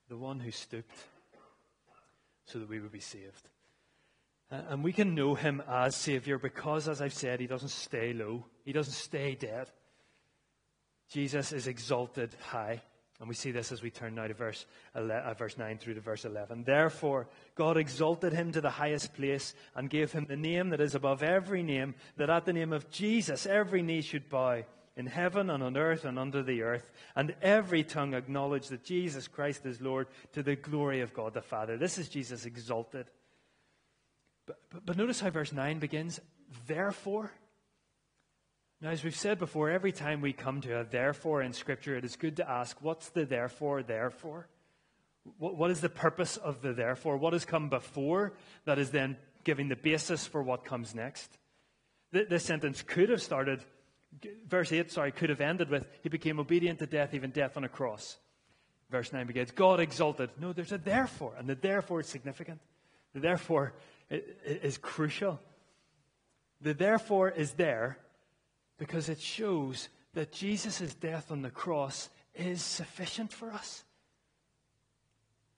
The 0.08 0.16
one 0.16 0.40
who 0.40 0.50
stooped 0.50 0.94
so 2.46 2.58
that 2.58 2.68
we 2.68 2.80
would 2.80 2.92
be 2.92 3.00
saved. 3.00 3.48
And 4.68 4.84
we 4.84 4.92
can 4.92 5.14
know 5.14 5.34
him 5.34 5.62
as 5.68 5.96
Savior 5.96 6.38
because, 6.38 6.88
as 6.88 7.00
I've 7.00 7.14
said, 7.14 7.40
he 7.40 7.46
doesn't 7.46 7.70
stay 7.70 8.12
low, 8.12 8.44
he 8.64 8.72
doesn't 8.72 8.92
stay 8.92 9.34
dead. 9.34 9.70
Jesus 11.10 11.52
is 11.52 11.66
exalted 11.66 12.34
high. 12.48 12.82
And 13.20 13.28
we 13.28 13.34
see 13.34 13.52
this 13.52 13.70
as 13.70 13.80
we 13.80 13.90
turn 13.90 14.16
now 14.16 14.26
to 14.26 14.34
verse, 14.34 14.66
11, 14.96 15.24
uh, 15.24 15.34
verse 15.34 15.56
9 15.56 15.78
through 15.78 15.94
to 15.94 16.00
verse 16.00 16.24
11. 16.24 16.64
Therefore, 16.64 17.28
God 17.54 17.76
exalted 17.76 18.32
him 18.32 18.50
to 18.52 18.60
the 18.60 18.70
highest 18.70 19.14
place 19.14 19.54
and 19.76 19.88
gave 19.88 20.10
him 20.10 20.26
the 20.28 20.36
name 20.36 20.70
that 20.70 20.80
is 20.80 20.96
above 20.96 21.22
every 21.22 21.62
name, 21.62 21.94
that 22.16 22.28
at 22.28 22.44
the 22.44 22.52
name 22.52 22.72
of 22.72 22.90
Jesus 22.90 23.46
every 23.46 23.82
knee 23.82 24.02
should 24.02 24.28
bow 24.28 24.64
in 24.96 25.06
heaven 25.06 25.50
and 25.50 25.62
on 25.62 25.76
earth 25.76 26.04
and 26.04 26.18
under 26.18 26.42
the 26.42 26.62
earth, 26.62 26.90
and 27.16 27.34
every 27.40 27.84
tongue 27.84 28.14
acknowledge 28.14 28.68
that 28.68 28.84
Jesus 28.84 29.28
Christ 29.28 29.64
is 29.66 29.80
Lord 29.80 30.08
to 30.32 30.42
the 30.42 30.56
glory 30.56 31.00
of 31.00 31.14
God 31.14 31.34
the 31.34 31.42
Father. 31.42 31.76
This 31.76 31.98
is 31.98 32.08
Jesus 32.08 32.46
exalted. 32.46 33.06
But, 34.46 34.58
but, 34.70 34.86
but 34.86 34.96
notice 34.96 35.20
how 35.20 35.30
verse 35.30 35.52
9 35.52 35.78
begins. 35.78 36.20
Therefore, 36.66 37.32
now, 38.84 38.90
as 38.90 39.02
we've 39.02 39.16
said 39.16 39.38
before, 39.38 39.70
every 39.70 39.92
time 39.92 40.20
we 40.20 40.34
come 40.34 40.60
to 40.60 40.80
a 40.80 40.84
therefore 40.84 41.40
in 41.40 41.54
Scripture, 41.54 41.96
it 41.96 42.04
is 42.04 42.16
good 42.16 42.36
to 42.36 42.50
ask, 42.50 42.76
what's 42.82 43.08
the 43.08 43.24
therefore 43.24 43.82
therefore? 43.82 44.46
What, 45.38 45.56
what 45.56 45.70
is 45.70 45.80
the 45.80 45.88
purpose 45.88 46.36
of 46.36 46.60
the 46.60 46.74
therefore? 46.74 47.16
What 47.16 47.32
has 47.32 47.46
come 47.46 47.70
before 47.70 48.34
that 48.66 48.78
is 48.78 48.90
then 48.90 49.16
giving 49.42 49.68
the 49.68 49.76
basis 49.76 50.26
for 50.26 50.42
what 50.42 50.66
comes 50.66 50.94
next? 50.94 51.38
This 52.12 52.44
sentence 52.44 52.82
could 52.82 53.08
have 53.08 53.22
started, 53.22 53.64
verse 54.46 54.70
8, 54.70 54.92
sorry, 54.92 55.12
could 55.12 55.30
have 55.30 55.40
ended 55.40 55.70
with, 55.70 55.88
He 56.02 56.10
became 56.10 56.38
obedient 56.38 56.78
to 56.80 56.86
death, 56.86 57.14
even 57.14 57.30
death 57.30 57.56
on 57.56 57.64
a 57.64 57.68
cross. 57.70 58.18
Verse 58.90 59.12
9 59.14 59.26
begins, 59.26 59.50
God 59.50 59.80
exalted. 59.80 60.28
No, 60.38 60.52
there's 60.52 60.72
a 60.72 60.78
therefore, 60.78 61.32
and 61.38 61.48
the 61.48 61.54
therefore 61.54 62.00
is 62.00 62.06
significant. 62.06 62.60
The 63.14 63.20
therefore 63.20 63.72
is 64.44 64.78
crucial. 64.78 65.40
The 66.60 66.74
therefore 66.74 67.30
is 67.30 67.52
there 67.52 67.98
because 68.78 69.08
it 69.08 69.20
shows 69.20 69.88
that 70.14 70.32
Jesus' 70.32 70.94
death 70.94 71.30
on 71.30 71.42
the 71.42 71.50
cross 71.50 72.08
is 72.34 72.62
sufficient 72.62 73.32
for 73.32 73.50
us. 73.50 73.84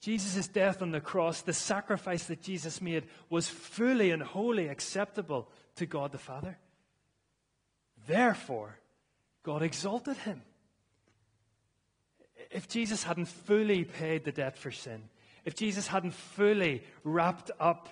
Jesus' 0.00 0.46
death 0.46 0.82
on 0.82 0.92
the 0.92 1.00
cross, 1.00 1.40
the 1.40 1.52
sacrifice 1.52 2.24
that 2.24 2.42
Jesus 2.42 2.80
made, 2.80 3.04
was 3.30 3.48
fully 3.48 4.10
and 4.10 4.22
wholly 4.22 4.68
acceptable 4.68 5.48
to 5.76 5.86
God 5.86 6.12
the 6.12 6.18
Father. 6.18 6.58
Therefore, 8.06 8.78
God 9.42 9.62
exalted 9.62 10.16
him. 10.18 10.42
If 12.50 12.68
Jesus 12.68 13.02
hadn't 13.02 13.26
fully 13.26 13.84
paid 13.84 14.24
the 14.24 14.32
debt 14.32 14.56
for 14.56 14.70
sin, 14.70 15.08
if 15.44 15.54
Jesus 15.54 15.86
hadn't 15.86 16.14
fully 16.14 16.82
wrapped 17.02 17.50
up 17.58 17.88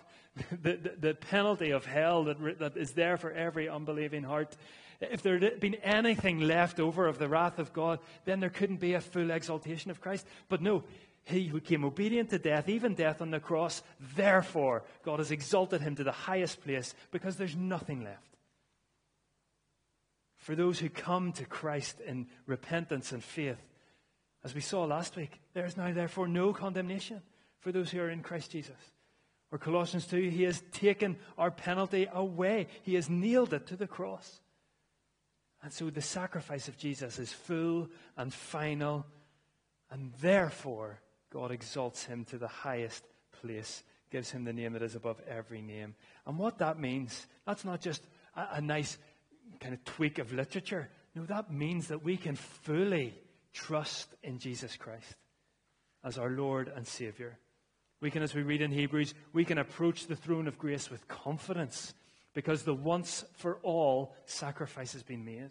the, 0.63 0.93
the, 0.99 1.15
penalty 1.15 1.71
of 1.71 1.87
hell 1.87 2.25
that, 2.25 2.59
that 2.59 2.77
is 2.77 2.93
there 2.93 3.17
for 3.17 3.31
every 3.31 3.69
unbelieving 3.69 4.25
heart, 4.25 4.57
if 5.01 5.23
there 5.23 5.39
had 5.39 5.61
been 5.61 5.77
anything 5.77 6.41
left 6.41 6.81
over 6.81 7.07
of 7.07 7.19
the 7.19 7.29
wrath 7.29 7.59
of 7.59 7.73
God, 7.73 8.01
then 8.25 8.41
there 8.41 8.51
couldn't 8.51 8.81
be 8.81 8.95
a 8.95 9.01
full 9.01 9.31
exaltation 9.31 9.91
of 9.91 10.01
Christ. 10.01 10.27
But 10.49 10.63
no, 10.63 10.85
he 11.25 11.47
who 11.47 11.61
came 11.61 11.85
obedient 11.85 12.31
to 12.31 12.39
death, 12.39 12.69
even 12.69 12.95
death 12.95 13.23
on 13.23 13.31
the 13.31 13.41
cross, 13.41 13.83
therefore 14.17 14.83
God 15.05 15.21
has 15.21 15.31
exalted 15.31 15.81
him 15.81 15.97
to 15.97 16.05
the 16.05 16.13
highest 16.13 16.63
place 16.63 16.95
because 17.11 17.37
there's 17.37 17.57
nothing 17.57 18.05
left. 18.05 18.37
For 20.37 20.55
those 20.55 20.79
who 20.79 20.91
come 20.91 21.33
to 21.33 21.47
Christ 21.47 22.01
in 22.01 22.27
repentance 22.47 23.13
and 23.13 23.25
faith, 23.25 23.63
as 24.45 24.55
we 24.55 24.61
saw 24.61 24.85
last 24.85 25.17
week, 25.17 25.41
there 25.55 25.65
is 25.65 25.77
now 25.77 25.93
therefore 25.93 26.29
no 26.29 26.53
condemnation 26.53 27.23
for 27.61 27.73
those 27.73 27.91
who 27.91 28.01
are 28.01 28.11
in 28.11 28.23
Christ 28.23 28.51
Jesus. 28.51 28.77
Or 29.55 29.59
Colossians 29.59 30.09
2, 30.09 30.31
he 30.31 30.43
has 30.43 30.61
taken 30.73 31.17
our 31.39 31.53
penalty 31.53 32.09
away. 32.13 32.67
He 32.83 32.97
has 32.97 33.09
nailed 33.09 33.55
it 33.55 33.69
to 33.69 33.77
the 33.77 33.87
cross. 33.87 34.41
And 35.63 35.73
so 35.73 35.91
the 35.91 36.03
sacrifice 36.03 36.67
of 36.67 36.77
Jesus 36.77 37.21
is 37.21 37.33
full 37.33 37.89
and 38.17 38.35
final, 38.35 39.07
and 39.93 40.13
therefore 40.21 40.99
God 41.31 41.53
exalts 41.53 42.03
him 42.03 42.25
to 42.25 42.37
the 42.37 42.49
highest 42.49 43.05
place, 43.41 43.85
gives 44.11 44.29
him 44.29 44.43
the 44.43 44.53
name 44.53 44.73
that 44.73 44.83
is 44.83 44.97
above 44.97 45.21
every 45.29 45.63
name. 45.63 45.95
And 46.27 46.37
what 46.37 46.59
that 46.59 46.81
means, 46.81 47.25
that's 47.47 47.65
not 47.65 47.81
just 47.81 48.03
a, 48.35 48.57
a 48.57 48.61
nice 48.61 48.99
kind 49.61 49.73
of 49.73 49.85
tweak 49.85 50.19
of 50.19 50.33
literature. 50.33 50.91
No, 51.15 51.27
that 51.27 51.53
means 51.53 51.87
that 51.89 52.03
we 52.03 52.17
can 52.17 52.35
fully 52.35 53.15
trust 53.53 54.09
in 54.25 54.41
Jesus 54.41 54.77
Christ 54.77 55.15
as 56.03 56.19
our 56.19 56.31
Lord 56.31 56.73
and 56.75 56.85
Savior. 56.85 57.39
We 58.05 58.11
can, 58.11 58.23
as 58.23 58.35
we 58.35 58.43
read 58.43 58.61
in 58.61 58.71
Hebrews, 58.71 59.15
we 59.33 59.47
can 59.47 59.57
approach 59.57 60.09
the 60.09 60.15
throne 60.15 60.47
of 60.47 60.59
grace 60.59 60.91
with 60.91 61.09
confidence 61.09 61.95
because 62.35 62.63
the 62.63 62.75
once 62.75 63.25
for 63.33 63.57
all 63.63 64.15
sacrifice 64.27 64.93
has 64.93 65.03
been 65.03 65.25
made 65.25 65.51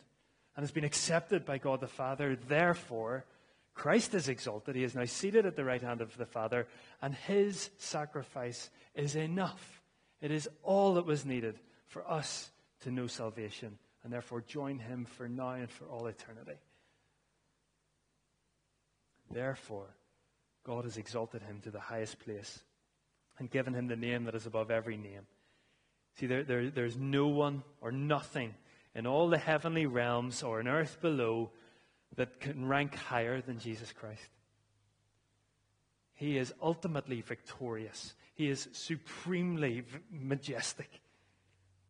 and 0.56 0.62
has 0.62 0.70
been 0.70 0.84
accepted 0.84 1.46
by 1.46 1.58
God 1.58 1.82
the 1.82 1.88
Father. 1.88 2.36
Therefore, 2.36 3.26
Christ 3.74 4.14
is 4.14 4.30
exalted. 4.30 4.76
He 4.76 4.84
is 4.84 4.94
now 4.94 5.06
seated 5.06 5.48
at 5.48 5.56
the 5.56 5.66
right 5.66 5.82
hand 5.82 6.00
of 6.00 6.16
the 6.16 6.28
Father, 6.28 6.68
and 7.02 7.16
his 7.16 7.72
sacrifice 7.80 8.70
is 8.94 9.16
enough. 9.16 9.82
It 10.22 10.30
is 10.30 10.48
all 10.62 10.94
that 10.94 11.08
was 11.08 11.26
needed 11.26 11.56
for 11.88 12.08
us 12.08 12.52
to 12.82 12.92
know 12.92 13.08
salvation, 13.08 13.80
and 14.04 14.14
therefore 14.14 14.42
join 14.42 14.78
him 14.78 15.06
for 15.06 15.28
now 15.28 15.54
and 15.54 15.72
for 15.72 15.86
all 15.86 16.06
eternity. 16.06 16.60
Therefore, 19.32 19.88
God 20.64 20.86
has 20.86 20.98
exalted 20.98 21.42
him 21.44 21.60
to 21.64 21.72
the 21.72 21.80
highest 21.80 22.20
place 22.20 22.60
and 23.40 23.50
given 23.50 23.74
him 23.74 23.88
the 23.88 23.96
name 23.96 24.26
that 24.26 24.36
is 24.36 24.46
above 24.46 24.72
every 24.72 24.98
name 24.98 25.28
See, 26.16 26.28
there, 26.28 26.44
there, 26.44 26.70
there's 26.70 26.98
no 26.98 27.28
one 27.28 27.64
or 27.82 27.92
nothing 27.92 28.54
in 28.94 29.08
all 29.08 29.30
the 29.30 29.38
heavenly 29.38 29.86
realms 29.86 30.44
or 30.44 30.60
in 30.60 30.68
earth 30.68 31.00
below 31.02 31.50
that 32.16 32.40
can 32.40 32.68
rank 32.68 32.96
higher 32.96 33.42
than 33.42 33.60
Jesus 33.60 33.92
Christ. 33.92 34.30
He 36.14 36.38
is 36.38 36.54
ultimately 36.62 37.22
victorious. 37.22 38.14
He 38.36 38.48
is 38.50 38.70
supremely 38.72 39.84
majestic. 40.12 41.02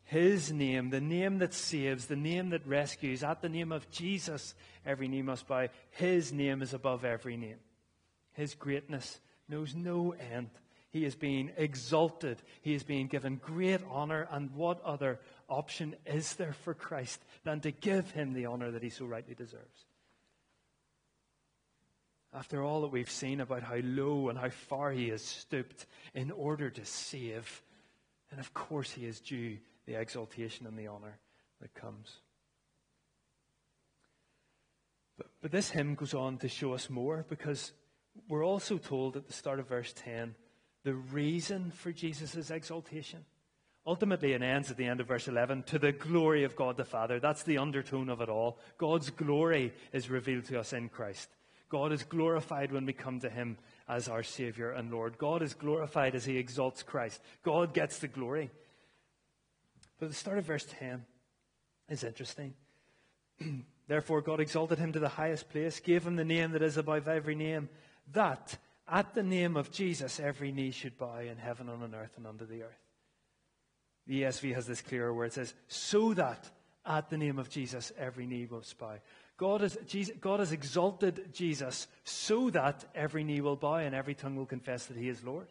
His 0.05 0.51
name, 0.51 0.89
the 0.89 1.01
name 1.01 1.39
that 1.39 1.53
saves, 1.53 2.05
the 2.05 2.15
name 2.15 2.49
that 2.51 2.65
rescues, 2.65 3.23
at 3.23 3.41
the 3.41 3.49
name 3.49 3.71
of 3.71 3.89
Jesus, 3.89 4.53
every 4.85 5.07
knee 5.07 5.21
must 5.21 5.47
bow. 5.47 5.67
His 5.91 6.31
name 6.31 6.61
is 6.61 6.73
above 6.73 7.03
every 7.03 7.35
name. 7.35 7.57
His 8.33 8.55
greatness 8.55 9.19
knows 9.47 9.73
no 9.75 10.11
end. 10.13 10.49
He 10.89 11.05
is 11.05 11.15
being 11.15 11.51
exalted. 11.57 12.41
He 12.61 12.75
is 12.75 12.83
being 12.83 13.07
given 13.07 13.37
great 13.37 13.81
honor. 13.89 14.27
And 14.31 14.51
what 14.51 14.81
other 14.83 15.19
option 15.49 15.95
is 16.05 16.33
there 16.33 16.53
for 16.53 16.73
Christ 16.73 17.23
than 17.43 17.61
to 17.61 17.71
give 17.71 18.11
him 18.11 18.33
the 18.33 18.45
honor 18.45 18.71
that 18.71 18.83
he 18.83 18.89
so 18.89 19.05
rightly 19.05 19.33
deserves? 19.33 19.85
After 22.31 22.63
all 22.63 22.81
that 22.81 22.91
we've 22.91 23.09
seen 23.09 23.41
about 23.41 23.63
how 23.63 23.77
low 23.83 24.29
and 24.29 24.37
how 24.37 24.49
far 24.49 24.91
he 24.91 25.09
has 25.09 25.21
stooped 25.21 25.85
in 26.15 26.31
order 26.31 26.69
to 26.69 26.85
save, 26.85 27.61
and 28.31 28.39
of 28.39 28.53
course 28.53 28.91
he 28.91 29.05
is 29.05 29.19
due 29.19 29.57
the 29.85 29.99
exaltation 29.99 30.65
and 30.65 30.77
the 30.77 30.87
honor 30.87 31.19
that 31.61 31.73
comes. 31.75 32.17
But, 35.17 35.27
but 35.41 35.51
this 35.51 35.69
hymn 35.69 35.93
goes 35.95 36.13
on 36.13 36.37
to 36.39 36.47
show 36.47 36.73
us 36.73 36.89
more 36.89 37.25
because 37.29 37.71
we're 38.27 38.45
also 38.45 38.77
told 38.77 39.17
at 39.17 39.27
the 39.27 39.33
start 39.33 39.59
of 39.59 39.67
verse 39.67 39.93
10 39.95 40.35
the 40.83 40.93
reason 40.93 41.71
for 41.71 41.91
Jesus' 41.91 42.51
exaltation. 42.51 43.25
Ultimately, 43.85 44.31
it 44.31 44.41
ends 44.41 44.71
at 44.71 44.77
the 44.77 44.85
end 44.85 45.01
of 45.01 45.07
verse 45.07 45.27
11 45.27 45.63
to 45.63 45.79
the 45.79 45.91
glory 45.91 46.45
of 46.45 46.55
God 46.55 46.77
the 46.77 46.85
Father. 46.85 47.19
That's 47.19 47.43
the 47.43 47.57
undertone 47.57 48.09
of 48.09 48.21
it 48.21 48.29
all. 48.29 48.57
God's 48.77 49.09
glory 49.09 49.73
is 49.91 50.09
revealed 50.09 50.45
to 50.45 50.59
us 50.59 50.71
in 50.71 50.87
Christ. 50.87 51.29
God 51.67 51.91
is 51.91 52.03
glorified 52.03 52.71
when 52.71 52.85
we 52.85 52.93
come 52.93 53.19
to 53.21 53.29
Him 53.29 53.57
as 53.89 54.07
our 54.07 54.23
Savior 54.23 54.71
and 54.71 54.91
Lord. 54.91 55.17
God 55.17 55.41
is 55.41 55.53
glorified 55.53 56.15
as 56.15 56.23
He 56.23 56.37
exalts 56.37 56.83
Christ. 56.83 57.19
God 57.43 57.73
gets 57.73 57.99
the 57.99 58.07
glory. 58.07 58.51
But 59.99 60.09
the 60.09 60.15
start 60.15 60.37
of 60.37 60.45
verse 60.45 60.65
10 60.79 61.05
is 61.89 62.03
interesting. 62.03 62.53
Therefore, 63.87 64.21
God 64.21 64.39
exalted 64.39 64.79
him 64.79 64.93
to 64.93 64.99
the 64.99 65.09
highest 65.09 65.49
place, 65.49 65.79
gave 65.79 66.05
him 66.05 66.15
the 66.15 66.23
name 66.23 66.51
that 66.51 66.61
is 66.61 66.77
above 66.77 67.07
every 67.07 67.35
name, 67.35 67.69
that 68.11 68.57
at 68.87 69.13
the 69.13 69.23
name 69.23 69.55
of 69.57 69.71
Jesus 69.71 70.19
every 70.19 70.51
knee 70.51 70.71
should 70.71 70.97
bow 70.97 71.19
in 71.19 71.37
heaven 71.37 71.69
and 71.69 71.83
on 71.83 71.95
earth 71.95 72.13
and 72.17 72.27
under 72.27 72.45
the 72.45 72.63
earth. 72.63 72.83
The 74.07 74.23
ESV 74.23 74.53
has 74.55 74.67
this 74.67 74.81
clearer 74.81 75.13
where 75.13 75.25
it 75.25 75.33
says, 75.33 75.53
so 75.67 76.13
that 76.13 76.49
at 76.85 77.09
the 77.09 77.17
name 77.17 77.39
of 77.39 77.49
Jesus 77.49 77.91
every 77.97 78.25
knee 78.25 78.45
will 78.45 78.63
bow. 78.79 78.95
God 79.37 79.61
has, 79.61 79.77
Jesus, 79.87 80.15
God 80.19 80.39
has 80.39 80.51
exalted 80.51 81.33
Jesus 81.33 81.87
so 82.03 82.49
that 82.51 82.85
every 82.93 83.23
knee 83.23 83.41
will 83.41 83.55
bow 83.55 83.75
and 83.75 83.95
every 83.95 84.13
tongue 84.13 84.35
will 84.35 84.45
confess 84.45 84.85
that 84.87 84.97
he 84.97 85.09
is 85.09 85.23
Lord. 85.23 85.47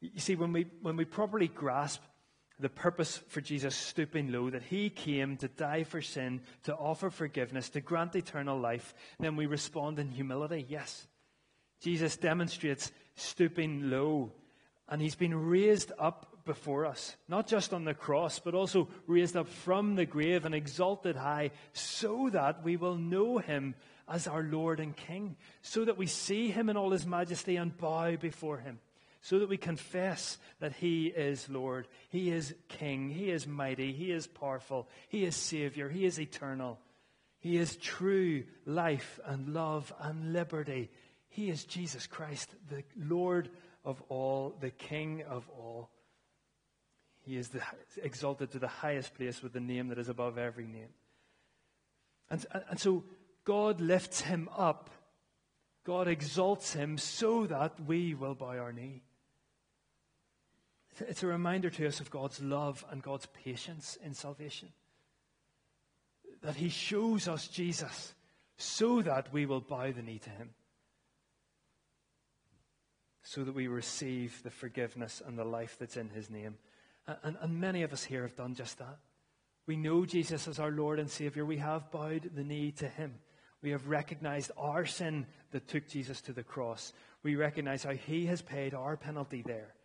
You 0.00 0.20
see, 0.20 0.34
when 0.34 0.52
we, 0.52 0.66
when 0.82 0.96
we 0.96 1.04
properly 1.04 1.48
grasp 1.48 2.02
the 2.58 2.68
purpose 2.68 3.18
for 3.28 3.40
Jesus 3.40 3.74
stooping 3.74 4.32
low, 4.32 4.50
that 4.50 4.62
he 4.62 4.88
came 4.88 5.36
to 5.38 5.48
die 5.48 5.84
for 5.84 6.00
sin, 6.00 6.40
to 6.64 6.74
offer 6.74 7.10
forgiveness, 7.10 7.68
to 7.70 7.80
grant 7.80 8.16
eternal 8.16 8.58
life, 8.58 8.94
then 9.20 9.36
we 9.36 9.46
respond 9.46 9.98
in 9.98 10.10
humility. 10.10 10.64
Yes. 10.68 11.06
Jesus 11.80 12.16
demonstrates 12.16 12.90
stooping 13.14 13.90
low, 13.90 14.32
and 14.88 15.02
he's 15.02 15.14
been 15.14 15.34
raised 15.34 15.92
up 15.98 16.44
before 16.46 16.86
us, 16.86 17.16
not 17.28 17.46
just 17.46 17.74
on 17.74 17.84
the 17.84 17.92
cross, 17.92 18.38
but 18.38 18.54
also 18.54 18.88
raised 19.06 19.36
up 19.36 19.48
from 19.48 19.94
the 19.94 20.06
grave 20.06 20.44
and 20.44 20.54
exalted 20.54 21.16
high, 21.16 21.50
so 21.74 22.30
that 22.30 22.64
we 22.64 22.76
will 22.76 22.96
know 22.96 23.36
him 23.36 23.74
as 24.08 24.26
our 24.26 24.42
Lord 24.42 24.80
and 24.80 24.96
King, 24.96 25.36
so 25.60 25.84
that 25.84 25.98
we 25.98 26.06
see 26.06 26.50
him 26.50 26.70
in 26.70 26.76
all 26.76 26.92
his 26.92 27.04
majesty 27.04 27.56
and 27.56 27.76
bow 27.76 28.16
before 28.16 28.58
him 28.58 28.78
so 29.26 29.40
that 29.40 29.48
we 29.48 29.56
confess 29.56 30.38
that 30.60 30.72
He 30.74 31.08
is 31.08 31.48
Lord, 31.48 31.88
He 32.10 32.30
is 32.30 32.54
King, 32.68 33.10
He 33.10 33.28
is 33.32 33.44
mighty, 33.44 33.92
He 33.92 34.12
is 34.12 34.28
powerful, 34.28 34.88
He 35.08 35.24
is 35.24 35.34
Savior, 35.34 35.88
He 35.88 36.04
is 36.04 36.20
eternal, 36.20 36.78
He 37.40 37.56
is 37.56 37.76
true 37.76 38.44
life 38.66 39.18
and 39.24 39.48
love 39.52 39.92
and 40.00 40.32
liberty. 40.32 40.92
He 41.28 41.50
is 41.50 41.64
Jesus 41.64 42.06
Christ, 42.06 42.50
the 42.70 42.84
Lord 42.96 43.50
of 43.84 44.00
all, 44.08 44.54
the 44.60 44.70
King 44.70 45.24
of 45.28 45.48
all. 45.48 45.90
He 47.22 47.36
is 47.36 47.48
the, 47.48 47.62
exalted 48.00 48.52
to 48.52 48.60
the 48.60 48.68
highest 48.68 49.14
place 49.14 49.42
with 49.42 49.52
the 49.52 49.58
name 49.58 49.88
that 49.88 49.98
is 49.98 50.08
above 50.08 50.38
every 50.38 50.68
name. 50.68 50.90
And, 52.30 52.46
and 52.70 52.78
so 52.78 53.02
God 53.44 53.80
lifts 53.80 54.20
him 54.20 54.48
up. 54.56 54.88
God 55.84 56.06
exalts 56.06 56.74
him 56.74 56.96
so 56.96 57.46
that 57.46 57.72
we 57.84 58.14
will 58.14 58.36
bow 58.36 58.56
our 58.56 58.72
knee. 58.72 59.02
It's 61.00 61.22
a 61.22 61.26
reminder 61.26 61.70
to 61.70 61.86
us 61.86 62.00
of 62.00 62.10
God's 62.10 62.42
love 62.42 62.84
and 62.90 63.02
God's 63.02 63.26
patience 63.44 63.98
in 64.02 64.14
salvation. 64.14 64.68
That 66.42 66.56
He 66.56 66.68
shows 66.68 67.28
us 67.28 67.48
Jesus 67.48 68.14
so 68.56 69.02
that 69.02 69.32
we 69.32 69.46
will 69.46 69.60
bow 69.60 69.92
the 69.92 70.02
knee 70.02 70.18
to 70.18 70.30
Him. 70.30 70.50
So 73.22 73.44
that 73.44 73.54
we 73.54 73.68
receive 73.68 74.42
the 74.42 74.50
forgiveness 74.50 75.22
and 75.26 75.38
the 75.38 75.44
life 75.44 75.76
that's 75.78 75.96
in 75.96 76.08
His 76.10 76.30
name. 76.30 76.56
And, 77.22 77.36
and 77.40 77.60
many 77.60 77.82
of 77.82 77.92
us 77.92 78.04
here 78.04 78.22
have 78.22 78.36
done 78.36 78.54
just 78.54 78.78
that. 78.78 78.98
We 79.66 79.76
know 79.76 80.06
Jesus 80.06 80.46
as 80.46 80.58
our 80.58 80.70
Lord 80.70 80.98
and 80.98 81.10
Savior. 81.10 81.44
We 81.44 81.58
have 81.58 81.90
bowed 81.90 82.30
the 82.34 82.44
knee 82.44 82.72
to 82.72 82.88
Him. 82.88 83.16
We 83.62 83.70
have 83.70 83.88
recognized 83.88 84.52
our 84.56 84.86
sin 84.86 85.26
that 85.50 85.66
took 85.66 85.88
Jesus 85.88 86.20
to 86.22 86.32
the 86.32 86.44
cross. 86.44 86.92
We 87.22 87.34
recognize 87.34 87.82
how 87.82 87.94
He 87.94 88.26
has 88.26 88.42
paid 88.42 88.74
our 88.74 88.96
penalty 88.96 89.42
there. 89.44 89.75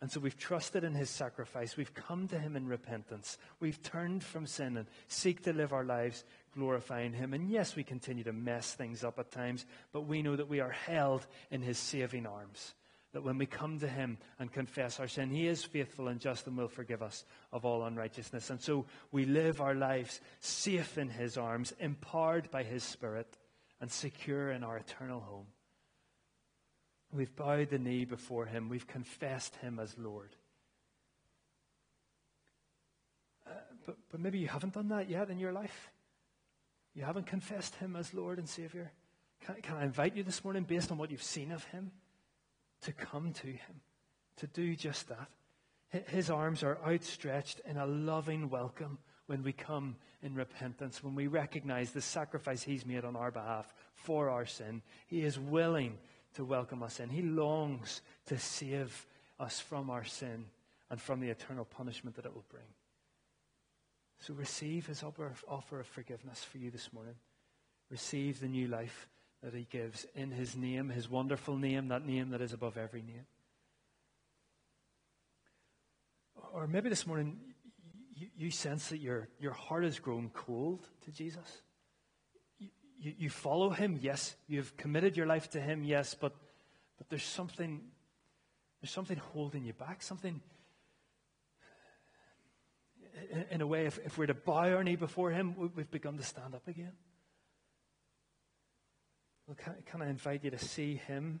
And 0.00 0.10
so 0.10 0.18
we've 0.18 0.38
trusted 0.38 0.82
in 0.82 0.94
his 0.94 1.10
sacrifice. 1.10 1.76
We've 1.76 1.92
come 1.92 2.26
to 2.28 2.38
him 2.38 2.56
in 2.56 2.66
repentance. 2.66 3.36
We've 3.60 3.82
turned 3.82 4.24
from 4.24 4.46
sin 4.46 4.78
and 4.78 4.86
seek 5.08 5.42
to 5.42 5.52
live 5.52 5.74
our 5.74 5.84
lives 5.84 6.24
glorifying 6.54 7.12
him. 7.12 7.34
And 7.34 7.50
yes, 7.50 7.76
we 7.76 7.84
continue 7.84 8.24
to 8.24 8.32
mess 8.32 8.72
things 8.72 9.04
up 9.04 9.18
at 9.18 9.30
times, 9.30 9.66
but 9.92 10.06
we 10.06 10.22
know 10.22 10.36
that 10.36 10.48
we 10.48 10.60
are 10.60 10.70
held 10.70 11.26
in 11.50 11.60
his 11.60 11.76
saving 11.78 12.26
arms. 12.26 12.74
That 13.12 13.24
when 13.24 13.36
we 13.36 13.44
come 13.44 13.78
to 13.80 13.88
him 13.88 14.16
and 14.38 14.50
confess 14.50 15.00
our 15.00 15.08
sin, 15.08 15.30
he 15.30 15.46
is 15.46 15.64
faithful 15.64 16.08
and 16.08 16.18
just 16.18 16.46
and 16.46 16.56
will 16.56 16.68
forgive 16.68 17.02
us 17.02 17.24
of 17.52 17.66
all 17.66 17.84
unrighteousness. 17.84 18.48
And 18.48 18.60
so 18.60 18.86
we 19.12 19.26
live 19.26 19.60
our 19.60 19.74
lives 19.74 20.20
safe 20.38 20.96
in 20.96 21.10
his 21.10 21.36
arms, 21.36 21.74
empowered 21.78 22.50
by 22.50 22.62
his 22.62 22.84
spirit, 22.84 23.36
and 23.80 23.90
secure 23.90 24.50
in 24.50 24.64
our 24.64 24.78
eternal 24.78 25.20
home. 25.20 25.46
We've 27.12 27.34
bowed 27.34 27.70
the 27.70 27.78
knee 27.78 28.04
before 28.04 28.46
him. 28.46 28.68
We've 28.68 28.86
confessed 28.86 29.56
him 29.56 29.78
as 29.80 29.96
Lord. 29.98 30.36
Uh, 33.46 33.54
but, 33.84 33.96
but 34.10 34.20
maybe 34.20 34.38
you 34.38 34.46
haven't 34.46 34.74
done 34.74 34.88
that 34.88 35.10
yet 35.10 35.28
in 35.28 35.38
your 35.38 35.52
life. 35.52 35.90
You 36.94 37.02
haven't 37.02 37.26
confessed 37.26 37.74
him 37.76 37.96
as 37.96 38.14
Lord 38.14 38.38
and 38.38 38.48
Savior. 38.48 38.92
Can, 39.44 39.56
can 39.62 39.76
I 39.76 39.84
invite 39.84 40.16
you 40.16 40.22
this 40.22 40.44
morning, 40.44 40.64
based 40.64 40.92
on 40.92 40.98
what 40.98 41.10
you've 41.10 41.22
seen 41.22 41.50
of 41.50 41.64
him, 41.64 41.90
to 42.82 42.92
come 42.92 43.32
to 43.32 43.46
him, 43.46 43.80
to 44.36 44.46
do 44.46 44.76
just 44.76 45.08
that? 45.08 45.28
His 46.08 46.30
arms 46.30 46.62
are 46.62 46.78
outstretched 46.86 47.60
in 47.68 47.76
a 47.76 47.86
loving 47.86 48.48
welcome 48.48 48.98
when 49.26 49.42
we 49.42 49.52
come 49.52 49.96
in 50.22 50.34
repentance, 50.34 51.02
when 51.02 51.16
we 51.16 51.26
recognize 51.26 51.90
the 51.90 52.00
sacrifice 52.00 52.62
He's 52.62 52.86
made 52.86 53.04
on 53.04 53.16
our 53.16 53.32
behalf 53.32 53.72
for 53.94 54.28
our 54.28 54.46
sin. 54.46 54.82
He 55.08 55.22
is 55.22 55.38
willing 55.38 55.98
to 56.34 56.44
welcome 56.44 56.82
us 56.82 57.00
in. 57.00 57.08
He 57.08 57.22
longs 57.22 58.02
to 58.26 58.38
save 58.38 59.06
us 59.38 59.60
from 59.60 59.90
our 59.90 60.04
sin 60.04 60.46
and 60.90 61.00
from 61.00 61.20
the 61.20 61.30
eternal 61.30 61.64
punishment 61.64 62.16
that 62.16 62.26
it 62.26 62.34
will 62.34 62.44
bring. 62.50 62.64
So 64.20 64.34
receive 64.34 64.86
his 64.86 65.02
offer 65.02 65.80
of 65.80 65.86
forgiveness 65.86 66.44
for 66.44 66.58
you 66.58 66.70
this 66.70 66.92
morning. 66.92 67.14
Receive 67.90 68.40
the 68.40 68.48
new 68.48 68.68
life 68.68 69.08
that 69.42 69.54
he 69.54 69.66
gives 69.70 70.06
in 70.14 70.30
his 70.30 70.54
name, 70.54 70.90
his 70.90 71.08
wonderful 71.08 71.56
name, 71.56 71.88
that 71.88 72.06
name 72.06 72.30
that 72.30 72.42
is 72.42 72.52
above 72.52 72.76
every 72.76 73.02
name. 73.02 73.26
Or 76.52 76.66
maybe 76.66 76.88
this 76.88 77.06
morning 77.06 77.38
you, 78.14 78.28
you 78.36 78.50
sense 78.50 78.88
that 78.88 78.98
your, 78.98 79.28
your 79.40 79.52
heart 79.52 79.84
has 79.84 79.98
grown 79.98 80.30
cold 80.34 80.86
to 81.04 81.10
Jesus 81.10 81.62
you, 83.00 83.14
you 83.18 83.30
follow 83.30 83.70
him, 83.70 83.98
yes. 84.00 84.36
You've 84.46 84.76
committed 84.76 85.16
your 85.16 85.26
life 85.26 85.50
to 85.50 85.60
him, 85.60 85.82
yes. 85.82 86.14
But, 86.14 86.34
but 86.98 87.08
there's 87.08 87.24
something, 87.24 87.80
there's 88.80 88.90
something 88.90 89.16
holding 89.32 89.64
you 89.64 89.72
back. 89.72 90.02
Something, 90.02 90.40
in, 93.30 93.44
in 93.50 93.60
a 93.62 93.66
way, 93.66 93.86
if, 93.86 93.98
if 94.04 94.18
we're 94.18 94.26
to 94.26 94.34
bow 94.34 94.74
our 94.74 94.84
knee 94.84 94.96
before 94.96 95.30
him, 95.30 95.54
we've 95.74 95.90
begun 95.90 96.18
to 96.18 96.22
stand 96.22 96.54
up 96.54 96.68
again. 96.68 96.92
Well, 99.46 99.56
can, 99.56 99.74
can 99.86 100.02
I 100.02 100.10
invite 100.10 100.44
you 100.44 100.50
to 100.50 100.58
see 100.58 100.96
him 100.96 101.40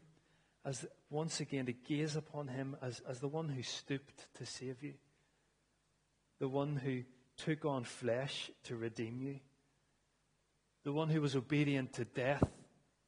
as 0.64 0.86
once 1.10 1.40
again 1.40 1.66
to 1.66 1.72
gaze 1.72 2.16
upon 2.16 2.48
him 2.48 2.76
as, 2.82 3.00
as 3.08 3.20
the 3.20 3.28
one 3.28 3.48
who 3.48 3.62
stooped 3.62 4.26
to 4.34 4.46
save 4.46 4.82
you, 4.82 4.94
the 6.38 6.48
one 6.48 6.76
who 6.76 7.02
took 7.36 7.64
on 7.64 7.84
flesh 7.84 8.50
to 8.64 8.76
redeem 8.76 9.20
you 9.20 9.40
the 10.84 10.92
one 10.92 11.08
who 11.08 11.20
was 11.20 11.36
obedient 11.36 11.92
to 11.94 12.04
death 12.04 12.44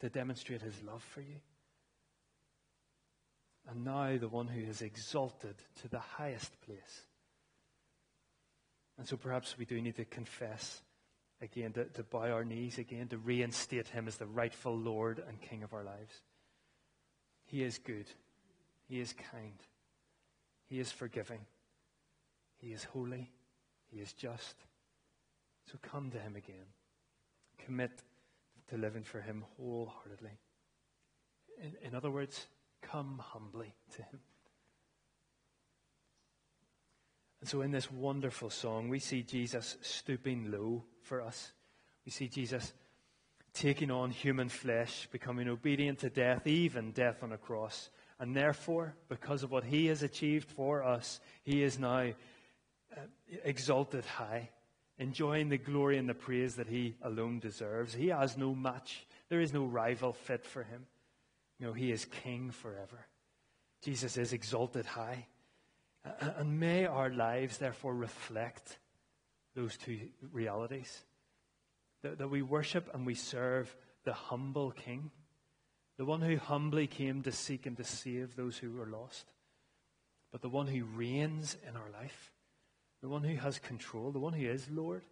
to 0.01 0.09
demonstrate 0.09 0.63
his 0.63 0.83
love 0.83 1.03
for 1.03 1.21
you. 1.21 1.37
And 3.69 3.85
now 3.85 4.19
the 4.19 4.29
one 4.29 4.49
who 4.49 4.61
is 4.61 4.83
exalted 4.83 5.55
to 5.81 5.89
the 5.89 6.01
highest 6.01 6.61
place. 6.63 7.07
And 8.99 9.07
so 9.07 9.17
perhaps 9.17 9.57
we 9.57 9.65
do 9.65 9.81
need 9.81 9.97
to 9.97 10.05
confess 10.05 10.83
again, 11.41 11.73
to, 11.73 11.85
to 11.85 12.03
bow 12.03 12.31
our 12.31 12.45
knees 12.45 12.79
again, 12.79 13.09
to 13.09 13.19
reinstate 13.19 13.89
him 13.89 14.07
as 14.07 14.17
the 14.17 14.27
rightful 14.27 14.77
Lord 14.77 15.23
and 15.27 15.41
King 15.41 15.63
of 15.63 15.73
our 15.73 15.85
lives. 15.85 16.21
He 17.47 17.63
is 17.63 17.79
good. 17.79 18.07
He 18.89 19.01
is 19.01 19.13
kind. 19.13 19.59
He 20.69 20.79
is 20.79 20.91
forgiving. 20.91 21.41
He 22.59 22.73
is 22.73 22.85
holy. 22.85 23.31
He 23.91 24.01
is 24.01 24.13
just. 24.13 24.57
So 25.71 25.79
come 25.83 26.11
to 26.11 26.19
him 26.19 26.37
again 26.37 26.67
commit 27.65 27.91
to 28.69 28.77
living 28.77 29.03
for 29.03 29.21
Him 29.21 29.45
wholeheartedly. 29.57 30.39
In, 31.63 31.89
in 31.89 31.95
other 31.95 32.11
words, 32.11 32.47
come 32.81 33.21
humbly 33.23 33.75
to 33.97 34.03
Him. 34.03 34.21
And 37.41 37.49
so, 37.49 37.63
in 37.63 37.73
this 37.73 37.91
wonderful 37.91 38.51
song, 38.51 38.89
we 38.89 39.01
see 39.01 39.23
Jesus 39.23 39.77
stooping 39.81 40.51
low 40.51 40.85
for 41.03 41.21
us. 41.21 41.53
We 42.05 42.13
see 42.13 42.29
Jesus 42.29 42.73
taking 43.53 43.91
on 43.91 44.11
human 44.11 44.49
flesh, 44.49 45.09
becoming 45.11 45.49
obedient 45.49 45.99
to 46.01 46.11
death, 46.11 46.47
even 46.47 46.93
death 46.93 47.23
on 47.23 47.33
a 47.33 47.39
cross. 47.39 47.91
And 48.19 48.37
therefore, 48.37 48.95
because 49.09 49.43
of 49.43 49.51
what 49.51 49.65
he 49.65 49.87
has 49.87 50.03
achieved 50.03 50.51
for 50.51 50.85
us, 50.85 51.21
he 51.43 51.63
is 51.63 51.79
now 51.79 52.13
uh, 52.97 53.01
exalted 53.45 54.05
high 54.05 54.51
enjoying 55.03 55.49
the 55.49 55.59
glory 55.59 55.99
and 55.99 56.09
the 56.09 56.15
praise 56.15 56.55
that 56.57 56.69
he 56.69 56.95
alone 57.03 57.41
deserves. 57.41 57.93
He 57.93 58.09
has 58.09 58.37
no 58.37 58.55
match. 58.55 59.07
There 59.29 59.41
is 59.41 59.53
no 59.53 59.65
rival 59.65 60.13
fit 60.13 60.47
for 60.47 60.63
him. 60.63 60.87
No, 61.61 61.73
he 61.73 61.91
is 61.91 62.05
king 62.05 62.51
forever. 62.51 63.07
Jesus 63.83 64.17
is 64.17 64.33
exalted 64.33 64.87
high. 64.87 65.27
And 66.21 66.59
may 66.59 66.87
our 66.87 67.11
lives, 67.11 67.59
therefore, 67.59 67.95
reflect 67.95 68.79
those 69.55 69.77
two 69.77 69.99
realities 70.33 71.03
that, 72.03 72.19
that 72.19 72.29
we 72.29 72.43
worship 72.43 72.89
and 72.95 73.07
we 73.07 73.15
serve 73.15 73.75
the 74.05 74.13
humble 74.13 74.71
King, 74.73 75.11
the 75.99 76.05
one 76.05 76.21
who 76.21 76.37
humbly 76.37 76.87
came 76.87 77.23
to 77.23 77.33
seek 77.33 77.67
and 77.67 77.77
to 77.77 77.85
save 77.85 78.35
those 78.35 78.59
who 78.59 78.73
were 78.73 78.87
lost, 78.87 79.33
but 80.33 80.43
the 80.43 80.49
one 80.49 80.67
who 80.67 80.85
reigns 80.85 81.57
in 81.69 81.77
our 81.77 81.91
life, 81.93 82.33
the 83.03 83.09
one 83.09 83.25
who 83.25 83.37
has 83.37 83.59
control, 83.59 84.13
the 84.13 84.19
one 84.21 84.33
who 84.33 84.47
is 84.47 84.71
Lord. 84.71 85.03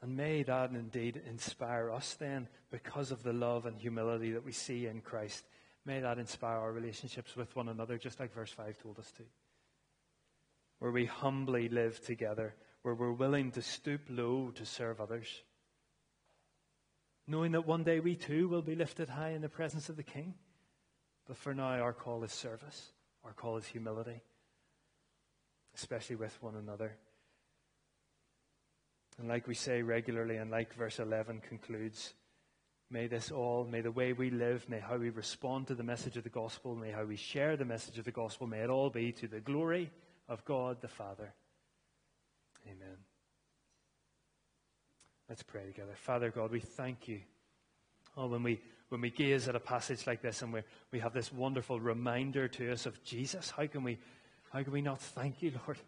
And 0.00 0.16
may 0.16 0.42
that 0.44 0.70
indeed 0.70 1.20
inspire 1.28 1.90
us 1.90 2.14
then, 2.14 2.48
because 2.70 3.10
of 3.10 3.22
the 3.22 3.32
love 3.32 3.66
and 3.66 3.76
humility 3.76 4.32
that 4.32 4.44
we 4.44 4.52
see 4.52 4.86
in 4.86 5.00
Christ. 5.00 5.44
May 5.84 6.00
that 6.00 6.18
inspire 6.18 6.58
our 6.58 6.72
relationships 6.72 7.36
with 7.36 7.54
one 7.56 7.68
another, 7.68 7.98
just 7.98 8.20
like 8.20 8.32
verse 8.32 8.50
5 8.50 8.78
told 8.78 8.98
us 8.98 9.10
to. 9.12 9.22
Where 10.78 10.92
we 10.92 11.06
humbly 11.06 11.68
live 11.68 12.04
together, 12.04 12.54
where 12.82 12.94
we're 12.94 13.12
willing 13.12 13.50
to 13.52 13.62
stoop 13.62 14.02
low 14.08 14.50
to 14.54 14.66
serve 14.66 15.00
others. 15.00 15.42
Knowing 17.26 17.52
that 17.52 17.66
one 17.66 17.82
day 17.82 18.00
we 18.00 18.14
too 18.14 18.48
will 18.48 18.62
be 18.62 18.74
lifted 18.74 19.08
high 19.08 19.30
in 19.30 19.40
the 19.40 19.48
presence 19.48 19.88
of 19.88 19.96
the 19.96 20.02
King. 20.02 20.34
But 21.26 21.38
for 21.38 21.54
now, 21.54 21.80
our 21.80 21.94
call 21.94 22.22
is 22.24 22.32
service, 22.32 22.92
our 23.24 23.32
call 23.32 23.56
is 23.56 23.66
humility, 23.66 24.20
especially 25.74 26.16
with 26.16 26.36
one 26.42 26.56
another. 26.56 26.96
And 29.18 29.28
like 29.28 29.46
we 29.46 29.54
say 29.54 29.82
regularly, 29.82 30.36
and 30.36 30.50
like 30.50 30.74
verse 30.74 30.98
11 30.98 31.42
concludes, 31.48 32.14
may 32.90 33.06
this 33.06 33.30
all, 33.30 33.64
may 33.64 33.80
the 33.80 33.90
way 33.90 34.12
we 34.12 34.30
live, 34.30 34.68
may 34.68 34.80
how 34.80 34.96
we 34.96 35.10
respond 35.10 35.68
to 35.68 35.74
the 35.74 35.82
message 35.82 36.16
of 36.16 36.24
the 36.24 36.30
gospel, 36.30 36.74
may 36.74 36.90
how 36.90 37.04
we 37.04 37.16
share 37.16 37.56
the 37.56 37.64
message 37.64 37.98
of 37.98 38.04
the 38.04 38.10
gospel, 38.10 38.46
may 38.46 38.60
it 38.60 38.70
all 38.70 38.90
be 38.90 39.12
to 39.12 39.28
the 39.28 39.40
glory 39.40 39.90
of 40.28 40.44
God 40.44 40.80
the 40.80 40.88
Father. 40.88 41.32
Amen. 42.66 42.96
Let's 45.28 45.42
pray 45.42 45.64
together. 45.66 45.94
Father 45.94 46.30
God, 46.30 46.50
we 46.50 46.60
thank 46.60 47.08
you. 47.08 47.20
Oh, 48.16 48.26
when 48.26 48.42
we, 48.42 48.60
when 48.88 49.00
we 49.00 49.10
gaze 49.10 49.48
at 49.48 49.56
a 49.56 49.60
passage 49.60 50.06
like 50.06 50.22
this 50.22 50.42
and 50.42 50.52
we, 50.52 50.60
we 50.92 50.98
have 51.00 51.12
this 51.12 51.32
wonderful 51.32 51.80
reminder 51.80 52.46
to 52.48 52.72
us 52.72 52.86
of 52.86 53.02
Jesus, 53.04 53.50
how 53.50 53.66
can 53.66 53.82
we, 53.82 53.98
how 54.54 54.62
can 54.62 54.72
we 54.72 54.82
not 54.82 55.00
thank 55.00 55.42
you, 55.42 55.52
Lord? 55.66 55.78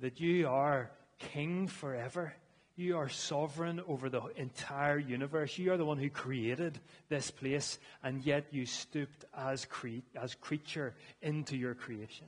That 0.00 0.20
you 0.20 0.48
are 0.48 0.90
king 1.20 1.68
forever. 1.68 2.34
You 2.74 2.98
are 2.98 3.08
sovereign 3.08 3.80
over 3.86 4.08
the 4.08 4.22
entire 4.36 4.98
universe. 4.98 5.56
You 5.56 5.72
are 5.72 5.76
the 5.76 5.84
one 5.84 5.98
who 5.98 6.10
created 6.10 6.80
this 7.08 7.30
place, 7.30 7.78
and 8.02 8.26
yet 8.26 8.46
you 8.50 8.66
stooped 8.66 9.24
as, 9.36 9.64
cre- 9.66 10.02
as 10.20 10.34
creature 10.34 10.94
into 11.22 11.56
your 11.56 11.74
creation. 11.74 12.26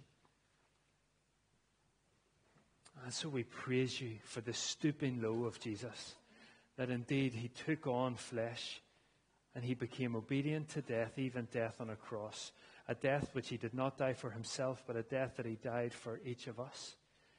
And 3.03 3.13
so 3.13 3.29
we 3.29 3.43
praise 3.43 4.01
you 4.01 4.13
for 4.23 4.41
the 4.41 4.53
stooping 4.53 5.21
low 5.21 5.45
of 5.45 5.59
Jesus, 5.59 6.15
that 6.77 6.89
indeed 6.89 7.35
he 7.35 7.49
took 7.49 7.89
on 7.89 8.15
flesh 8.15 8.81
and 9.57 9.65
he 9.65 9.75
became 9.75 10.15
obedient 10.15 10.69
to 10.71 10.83
death, 10.83 11.19
even 11.19 11.49
death 11.51 11.81
on 11.81 11.91
a 11.91 11.97
cross. 11.97 12.53
A 12.91 12.95
death 12.97 13.31
which 13.35 13.49
he 13.49 13.57
did 13.57 13.73
not 13.73 13.97
die 13.97 14.15
for 14.15 14.31
himself, 14.31 14.83
but 14.85 14.97
a 14.97 15.05
death 15.05 15.37
that 15.37 15.47
he 15.47 15.55
died 15.55 15.95
for 15.95 16.21
each 16.25 16.49
of 16.49 16.59
us 16.59 16.97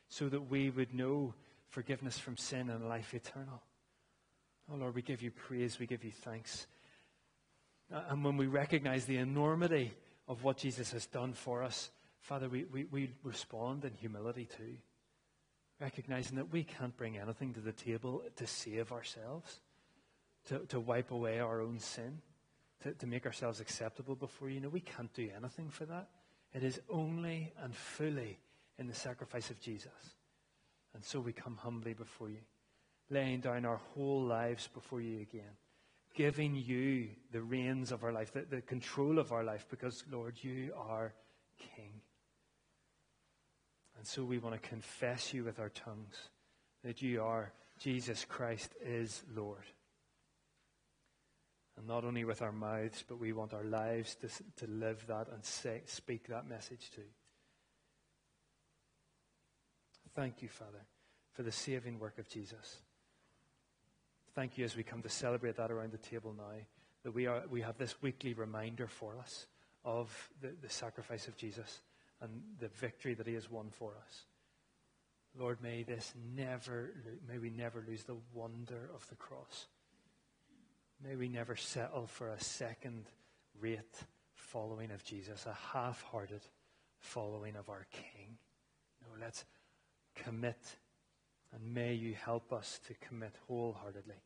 so 0.08 0.30
that 0.30 0.50
we 0.50 0.70
would 0.70 0.94
know 0.94 1.34
forgiveness 1.68 2.18
from 2.18 2.38
sin 2.38 2.70
and 2.70 2.88
life 2.88 3.14
eternal. 3.14 3.62
Oh 4.72 4.78
Lord, 4.78 4.96
we 4.96 5.02
give 5.02 5.22
you 5.22 5.30
praise, 5.30 5.78
we 5.78 5.88
give 5.88 6.06
you 6.06 6.12
thanks. 6.12 6.68
Uh, 7.94 8.00
and 8.08 8.24
when 8.24 8.38
we 8.38 8.48
recognize 8.48 9.04
the 9.04 9.18
enormity 9.18 9.92
of 10.30 10.42
what 10.46 10.56
Jesus 10.56 10.94
has 10.94 11.06
done 11.06 11.34
for 11.34 11.64
us, 11.64 11.92
Father, 12.22 12.48
we, 12.48 12.64
we, 12.72 12.86
we 12.86 13.12
respond 13.22 13.84
in 13.84 13.94
humility 13.94 14.48
too, 14.58 14.78
recognizing 15.82 16.38
that 16.38 16.54
we 16.54 16.64
can't 16.64 16.96
bring 16.96 17.18
anything 17.18 17.54
to 17.56 17.60
the 17.60 17.74
table 17.74 18.24
to 18.38 18.48
save 18.48 18.94
ourselves, 18.94 19.60
to, 20.46 20.60
to 20.68 20.80
wipe 20.80 21.12
away 21.12 21.42
our 21.42 21.60
own 21.60 21.78
sin, 21.80 22.22
to, 22.84 22.94
to 22.94 23.08
make 23.08 23.26
ourselves 23.26 23.60
acceptable 23.60 24.16
before 24.16 24.50
you. 24.50 24.60
No, 24.60 24.70
we 24.70 24.80
can't 24.80 25.14
do 25.14 25.30
anything 25.36 25.70
for 25.70 25.86
that. 25.86 26.10
It 26.54 26.64
is 26.64 26.82
only 26.90 27.54
and 27.64 27.76
fully 27.76 28.40
in 28.78 28.88
the 28.88 28.94
sacrifice 28.94 29.50
of 29.50 29.60
Jesus. 29.62 29.92
And 30.94 31.04
so 31.04 31.20
we 31.20 31.32
come 31.32 31.58
humbly 31.58 31.94
before 31.94 32.30
you, 32.30 32.42
laying 33.10 33.40
down 33.40 33.66
our 33.66 33.80
whole 33.94 34.22
lives 34.22 34.68
before 34.74 35.02
you 35.02 35.22
again, 35.22 35.56
giving 36.14 36.56
you 36.56 37.08
the 37.32 37.42
reins 37.42 37.92
of 37.92 38.04
our 38.04 38.12
life, 38.12 38.34
the, 38.34 38.42
the 38.50 38.62
control 38.62 39.20
of 39.20 39.32
our 39.32 39.44
life, 39.44 39.66
because, 39.70 40.04
Lord, 40.12 40.36
you 40.42 40.74
are 40.78 41.14
King. 41.58 42.02
And 43.98 44.06
so 44.06 44.24
we 44.24 44.40
want 44.40 44.62
to 44.62 44.70
confess 44.70 45.34
you 45.34 45.44
with 45.44 45.60
our 45.60 45.70
tongues 45.70 46.16
that 46.84 47.02
you 47.02 47.22
are, 47.22 47.54
Jesus 47.80 48.26
Christ 48.26 48.74
is 48.84 49.24
Lord. 49.36 49.64
And 51.82 51.88
not 51.88 52.06
only 52.06 52.26
with 52.26 52.44
our 52.44 52.52
mouths, 52.52 53.04
but 53.08 53.20
we 53.20 53.34
want 53.34 53.56
our 53.56 53.64
lives 53.64 54.14
to, 54.16 54.28
to 54.58 54.72
live 54.72 55.04
that 55.08 55.30
and 55.34 55.44
say, 55.44 55.82
speak 55.88 56.28
that 56.28 56.48
message 56.48 56.92
too. 56.96 57.02
Thank 60.14 60.44
you, 60.44 60.48
Father, 60.48 60.86
for 61.34 61.42
the 61.42 61.52
saving 61.52 61.98
work 61.98 62.20
of 62.20 62.30
Jesus. 62.30 62.78
Thank 64.36 64.60
you 64.60 64.64
as 64.64 64.76
we 64.76 64.84
come 64.84 65.02
to 65.02 65.10
celebrate 65.10 65.56
that 65.56 65.72
around 65.72 65.92
the 65.92 65.98
table 65.98 66.36
now, 66.38 66.60
that 67.04 67.16
we, 67.16 67.26
are, 67.26 67.42
we 67.50 67.62
have 67.62 67.80
this 67.80 68.00
weekly 68.00 68.36
reminder 68.36 68.86
for 68.86 69.18
us 69.18 69.48
of 69.84 70.30
the, 70.40 70.54
the 70.62 70.70
sacrifice 70.70 71.28
of 71.28 71.36
Jesus 71.36 71.82
and 72.22 72.30
the 72.60 72.68
victory 72.68 73.16
that 73.16 73.26
he 73.26 73.34
has 73.34 73.50
won 73.50 73.70
for 73.72 73.94
us. 74.06 74.26
Lord, 75.36 75.58
may 75.64 75.82
this 75.82 76.14
never, 76.36 76.92
may 77.28 77.40
we 77.40 77.50
never 77.50 77.84
lose 77.88 78.04
the 78.04 78.18
wonder 78.36 78.92
of 78.94 79.10
the 79.10 79.16
cross. 79.16 79.66
May 81.04 81.16
we 81.16 81.30
never 81.30 81.56
settle 81.56 82.06
for 82.06 82.30
a 82.30 82.40
second 82.40 83.06
rate 83.60 84.04
following 84.34 84.92
of 84.92 85.04
Jesus, 85.04 85.46
a 85.46 85.58
half 85.74 86.04
hearted 86.04 86.42
following 87.00 87.56
of 87.56 87.70
our 87.70 87.88
King. 87.92 88.38
No, 89.02 89.08
let's 89.20 89.46
commit. 90.16 90.78
And 91.54 91.74
may 91.74 91.94
you 91.94 92.14
help 92.14 92.54
us 92.54 92.80
to 92.88 92.94
commit 93.08 93.36
wholeheartedly 93.48 94.22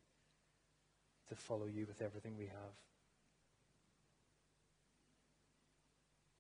to 1.30 1.36
follow 1.36 1.66
you 1.66 1.86
with 1.88 2.02
everything 2.02 2.36
we 2.38 2.46
have. 2.46 2.76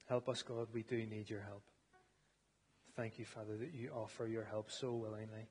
Help 0.08 0.30
us, 0.30 0.44
God. 0.44 0.68
We 0.74 0.84
do 0.84 0.98
need 1.06 1.30
your 1.30 1.42
help. 1.42 1.64
Thank 2.96 3.18
you, 3.18 3.26
Father, 3.26 3.58
that 3.58 3.74
you 3.74 3.90
offer 3.90 4.28
your 4.28 4.44
help 4.44 4.70
so 4.70 4.94
willingly. 4.94 5.48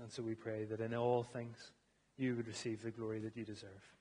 And 0.00 0.10
so 0.10 0.22
we 0.22 0.34
pray 0.34 0.64
that 0.64 0.80
in 0.80 0.94
all 0.94 1.22
things 1.22 1.72
you 2.20 2.36
would 2.36 2.46
receive 2.46 2.82
the 2.82 2.90
glory 2.90 3.18
that 3.20 3.36
you 3.36 3.44
deserve 3.44 3.94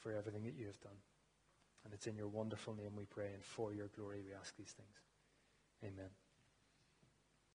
for 0.00 0.12
everything 0.12 0.44
that 0.44 0.54
you 0.58 0.66
have 0.66 0.80
done. 0.80 0.98
And 1.84 1.94
it's 1.94 2.06
in 2.06 2.16
your 2.16 2.28
wonderful 2.28 2.74
name 2.74 2.90
we 2.96 3.04
pray, 3.04 3.32
and 3.32 3.44
for 3.44 3.72
your 3.72 3.88
glory 3.96 4.20
we 4.26 4.34
ask 4.34 4.56
these 4.56 4.74
things. 4.76 4.96
Amen. 5.84 6.10